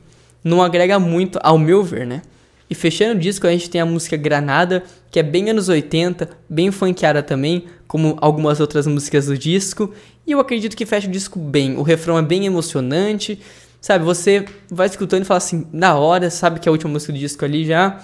não 0.43 0.63
agrega 0.63 0.99
muito 0.99 1.39
ao 1.43 1.59
meu 1.59 1.85
ver, 1.85 2.07
né? 2.07 2.23
E 2.71 2.75
fechando 2.75 3.15
o 3.15 3.19
disco, 3.19 3.47
a 3.47 3.51
gente 3.51 3.71
tem 3.71 3.81
a 3.81 3.87
música 3.87 4.17
Granada, 4.17 4.85
que 5.11 5.19
é 5.19 5.23
bem 5.23 5.51
anos 5.51 5.69
80, 5.69 6.29
bem 6.49 6.71
funkeada 6.71 7.23
também, 7.23 7.65
como 7.87 8.17
algumas 8.21 8.61
outras 8.61 8.87
músicas 8.87 9.27
do 9.27 9.37
disco. 9.37 9.93
E 10.27 10.33
eu 10.33 10.41
acredito 10.41 10.77
que 10.77 10.85
fecha 10.85 11.09
o 11.09 11.11
disco 11.11 11.39
bem. 11.39 11.77
O 11.77 11.83
refrão 11.83 12.19
é 12.19 12.23
bem 12.23 12.45
emocionante, 12.45 13.41
sabe? 13.81 14.05
Você 14.05 14.45
vai 14.71 14.87
escutando 14.87 15.23
e 15.23 15.25
fala 15.25 15.39
assim, 15.39 15.67
na 15.73 15.97
hora, 15.97 16.31
sabe 16.31 16.61
que 16.61 16.69
é 16.69 16.71
a 16.71 16.73
última 16.73 16.93
música 16.93 17.13
do 17.13 17.19
disco 17.19 17.45
ali 17.45 17.65
já. 17.65 18.01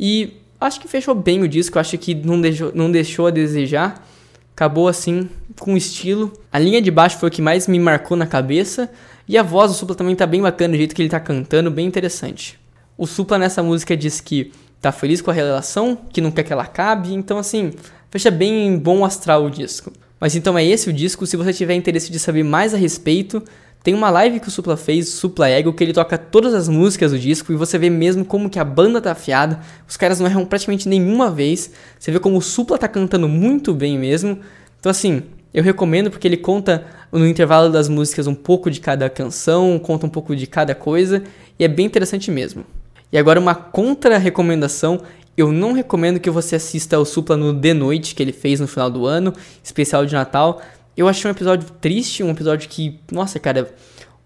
E 0.00 0.34
acho 0.60 0.80
que 0.80 0.88
fechou 0.88 1.14
bem 1.14 1.42
o 1.42 1.48
disco, 1.48 1.78
acho 1.78 1.98
que 1.98 2.14
não 2.14 2.40
deixou, 2.40 2.72
não 2.74 2.90
deixou 2.90 3.26
a 3.26 3.30
desejar. 3.30 4.06
Acabou 4.54 4.88
assim, 4.88 5.28
com 5.60 5.76
estilo. 5.76 6.32
A 6.50 6.58
linha 6.58 6.80
de 6.80 6.90
baixo 6.90 7.18
foi 7.18 7.28
o 7.28 7.32
que 7.32 7.42
mais 7.42 7.68
me 7.68 7.78
marcou 7.78 8.16
na 8.16 8.26
cabeça. 8.26 8.90
E 9.28 9.36
a 9.36 9.42
voz 9.42 9.70
do 9.70 9.76
Supla 9.76 9.94
também 9.94 10.16
tá 10.16 10.26
bem 10.26 10.40
bacana, 10.40 10.72
o 10.72 10.76
jeito 10.76 10.94
que 10.94 11.02
ele 11.02 11.10
tá 11.10 11.20
cantando, 11.20 11.70
bem 11.70 11.86
interessante. 11.86 12.58
O 12.96 13.06
Supla 13.06 13.38
nessa 13.38 13.62
música 13.62 13.94
diz 13.94 14.20
que 14.20 14.50
tá 14.80 14.92
feliz 14.92 15.20
com 15.20 15.30
a 15.30 15.34
relação, 15.34 15.96
que 16.12 16.20
não 16.20 16.30
quer 16.30 16.42
que 16.42 16.52
ela 16.52 16.62
acabe, 16.62 17.12
então 17.12 17.38
assim, 17.38 17.72
fecha 18.10 18.30
bem 18.30 18.78
bom 18.78 19.04
astral 19.04 19.44
o 19.44 19.50
disco. 19.50 19.92
Mas 20.20 20.34
então 20.34 20.58
é 20.58 20.64
esse 20.64 20.88
o 20.88 20.92
disco, 20.92 21.26
se 21.26 21.36
você 21.36 21.52
tiver 21.52 21.74
interesse 21.74 22.10
de 22.10 22.18
saber 22.18 22.42
mais 22.42 22.74
a 22.74 22.76
respeito, 22.76 23.42
Tem 23.82 23.94
uma 23.94 24.10
live 24.10 24.40
que 24.40 24.48
o 24.48 24.50
Supla 24.50 24.76
fez, 24.76 25.08
Supla 25.08 25.48
Ego, 25.48 25.72
que 25.72 25.84
ele 25.84 25.92
toca 25.92 26.18
todas 26.18 26.52
as 26.52 26.68
músicas 26.68 27.12
do 27.12 27.18
disco 27.18 27.52
e 27.52 27.56
você 27.56 27.78
vê 27.78 27.88
mesmo 27.88 28.24
como 28.24 28.50
que 28.50 28.58
a 28.58 28.64
banda 28.64 29.00
tá 29.00 29.12
afiada. 29.12 29.60
Os 29.88 29.96
caras 29.96 30.18
não 30.18 30.26
erram 30.26 30.44
praticamente 30.44 30.88
nenhuma 30.88 31.30
vez. 31.30 31.70
Você 31.98 32.10
vê 32.10 32.18
como 32.18 32.36
o 32.36 32.42
Supla 32.42 32.76
tá 32.76 32.88
cantando 32.88 33.28
muito 33.28 33.72
bem 33.72 33.96
mesmo. 33.96 34.40
Então 34.80 34.90
assim, 34.90 35.22
eu 35.54 35.62
recomendo 35.62 36.10
porque 36.10 36.26
ele 36.26 36.36
conta 36.36 36.84
no 37.12 37.26
intervalo 37.26 37.70
das 37.70 37.88
músicas 37.88 38.26
um 38.26 38.34
pouco 38.34 38.70
de 38.70 38.80
cada 38.80 39.08
canção, 39.08 39.78
conta 39.78 40.06
um 40.06 40.10
pouco 40.10 40.34
de 40.34 40.46
cada 40.46 40.74
coisa 40.74 41.22
e 41.58 41.64
é 41.64 41.68
bem 41.68 41.86
interessante 41.86 42.30
mesmo. 42.30 42.64
E 43.12 43.18
agora 43.18 43.40
uma 43.40 43.54
contra-recomendação, 43.54 45.00
eu 45.36 45.52
não 45.52 45.72
recomendo 45.72 46.20
que 46.20 46.30
você 46.30 46.56
assista 46.56 46.96
ao 46.96 47.04
Supla 47.04 47.36
no 47.36 47.58
The 47.58 47.74
Noite 47.74 48.14
que 48.14 48.22
ele 48.22 48.32
fez 48.32 48.60
no 48.60 48.66
final 48.66 48.90
do 48.90 49.06
ano, 49.06 49.32
especial 49.62 50.04
de 50.04 50.14
Natal. 50.14 50.60
Eu 50.96 51.08
achei 51.08 51.30
um 51.30 51.32
episódio 51.32 51.68
triste, 51.80 52.22
um 52.22 52.30
episódio 52.30 52.68
que, 52.68 52.98
nossa, 53.10 53.38
cara, 53.38 53.72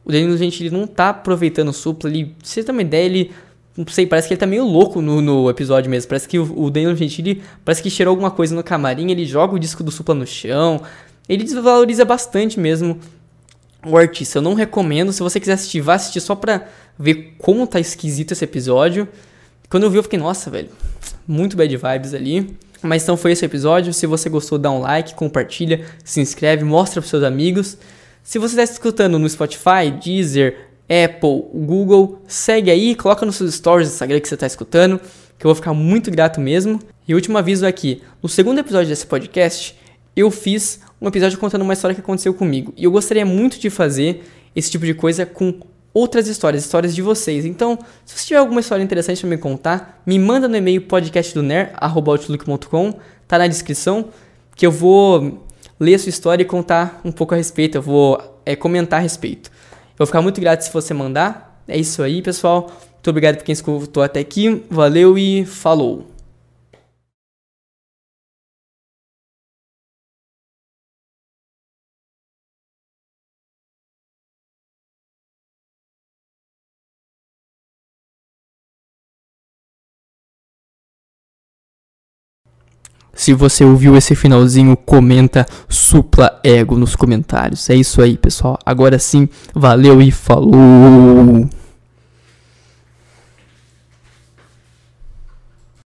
o 0.04 0.10
Danilo 0.10 0.36
Gentili 0.36 0.70
não 0.70 0.86
tá 0.86 1.10
aproveitando 1.10 1.68
o 1.68 1.72
Supla, 1.72 2.10
ele, 2.10 2.34
você 2.42 2.64
tem 2.64 2.74
uma 2.74 2.82
ideia, 2.82 3.04
ele 3.04 3.30
não 3.76 3.86
sei, 3.86 4.06
parece 4.06 4.28
que 4.28 4.34
ele 4.34 4.40
tá 4.40 4.46
meio 4.46 4.64
louco 4.64 5.00
no, 5.00 5.20
no 5.20 5.48
episódio 5.48 5.90
mesmo. 5.90 6.08
Parece 6.08 6.28
que 6.28 6.38
o, 6.38 6.64
o 6.64 6.70
Danilo 6.70 6.94
Gentili 6.94 7.42
parece 7.64 7.82
que 7.82 7.88
cheirou 7.88 8.12
alguma 8.12 8.30
coisa 8.30 8.54
no 8.54 8.62
camarim, 8.62 9.10
ele 9.10 9.24
joga 9.24 9.54
o 9.54 9.58
disco 9.58 9.82
do 9.82 9.90
Supla 9.90 10.14
no 10.14 10.26
chão. 10.26 10.82
Ele 11.28 11.44
desvaloriza 11.44 12.04
bastante 12.04 12.58
mesmo 12.58 12.98
o 13.86 13.96
artista. 13.96 14.38
Eu 14.38 14.42
não 14.42 14.54
recomendo. 14.54 15.12
Se 15.12 15.22
você 15.22 15.38
quiser 15.40 15.54
assistir, 15.54 15.80
vá 15.80 15.94
assistir 15.94 16.20
só 16.20 16.34
pra 16.34 16.66
ver 16.98 17.34
como 17.38 17.66
tá 17.66 17.80
esquisito 17.80 18.32
esse 18.32 18.44
episódio. 18.44 19.08
Quando 19.68 19.84
eu 19.84 19.90
vi, 19.90 19.96
eu 19.96 20.02
fiquei, 20.02 20.18
nossa, 20.18 20.50
velho, 20.50 20.68
muito 21.26 21.56
bad 21.56 21.76
vibes 21.76 22.14
ali. 22.14 22.56
Mas 22.82 23.02
então 23.02 23.16
foi 23.16 23.32
esse 23.32 23.44
episódio. 23.44 23.92
Se 23.92 24.06
você 24.06 24.28
gostou, 24.28 24.58
dá 24.58 24.70
um 24.70 24.80
like, 24.80 25.14
compartilha, 25.14 25.86
se 26.04 26.20
inscreve, 26.20 26.64
mostra 26.64 27.00
pros 27.00 27.10
seus 27.10 27.22
amigos. 27.22 27.78
Se 28.22 28.38
você 28.38 28.60
está 28.60 28.72
escutando 28.72 29.18
no 29.18 29.28
Spotify, 29.28 29.90
Deezer, 30.02 30.68
Apple, 30.88 31.44
Google, 31.54 32.22
segue 32.26 32.70
aí, 32.70 32.94
coloca 32.94 33.24
nos 33.24 33.36
seus 33.36 33.54
stories 33.54 33.88
do 33.88 33.92
Instagram 33.92 34.20
que 34.20 34.28
você 34.28 34.34
está 34.34 34.46
escutando, 34.46 35.00
que 35.38 35.46
eu 35.46 35.48
vou 35.48 35.54
ficar 35.54 35.72
muito 35.72 36.10
grato 36.10 36.40
mesmo. 36.40 36.80
E 37.06 37.14
último 37.14 37.38
aviso 37.38 37.64
é 37.64 37.72
que 37.72 38.02
no 38.22 38.28
segundo 38.28 38.58
episódio 38.58 38.88
desse 38.88 39.06
podcast, 39.06 39.76
eu 40.14 40.30
fiz 40.30 40.80
um 41.00 41.08
episódio 41.08 41.38
contando 41.38 41.62
uma 41.62 41.72
história 41.72 41.94
que 41.94 42.00
aconteceu 42.00 42.34
comigo. 42.34 42.72
E 42.76 42.84
eu 42.84 42.90
gostaria 42.90 43.24
muito 43.24 43.58
de 43.58 43.70
fazer 43.70 44.22
esse 44.54 44.70
tipo 44.70 44.84
de 44.84 44.92
coisa 44.94 45.24
com 45.24 45.54
outras 45.94 46.28
histórias, 46.28 46.64
histórias 46.64 46.94
de 46.94 47.02
vocês. 47.02 47.44
Então, 47.44 47.78
se 48.04 48.18
você 48.18 48.26
tiver 48.26 48.38
alguma 48.38 48.60
história 48.60 48.82
interessante 48.82 49.20
para 49.20 49.30
me 49.30 49.38
contar, 49.38 50.02
me 50.06 50.18
manda 50.18 50.48
no 50.48 50.56
e-mail 50.56 50.82
podcastdoner@outlook.com, 50.82 52.94
tá 53.26 53.38
na 53.38 53.46
descrição, 53.46 54.08
que 54.54 54.66
eu 54.66 54.70
vou 54.70 55.42
ler 55.78 55.94
a 55.94 55.98
sua 55.98 56.10
história 56.10 56.42
e 56.42 56.46
contar 56.46 57.00
um 57.04 57.12
pouco 57.12 57.34
a 57.34 57.36
respeito, 57.36 57.78
eu 57.78 57.82
vou 57.82 58.40
é, 58.46 58.54
comentar 58.54 59.00
a 59.00 59.02
respeito. 59.02 59.50
Eu 59.92 59.98
vou 59.98 60.06
ficar 60.06 60.22
muito 60.22 60.40
grato 60.40 60.62
se 60.62 60.72
você 60.72 60.94
mandar. 60.94 61.62
É 61.66 61.78
isso 61.78 62.02
aí, 62.02 62.22
pessoal. 62.22 62.70
Muito 62.94 63.10
obrigado 63.10 63.36
por 63.36 63.44
quem 63.44 63.52
escutou 63.52 64.02
até 64.02 64.20
aqui. 64.20 64.64
Valeu 64.70 65.18
e 65.18 65.44
falou! 65.44 66.11
Se 83.14 83.34
você 83.34 83.64
ouviu 83.64 83.96
esse 83.96 84.14
finalzinho, 84.14 84.76
comenta 84.76 85.46
supla 85.68 86.40
ego 86.42 86.76
nos 86.76 86.96
comentários. 86.96 87.68
É 87.68 87.74
isso 87.74 88.00
aí, 88.00 88.16
pessoal. 88.16 88.58
Agora 88.64 88.98
sim, 88.98 89.28
valeu 89.54 90.00
e 90.00 90.10
falou! 90.10 91.48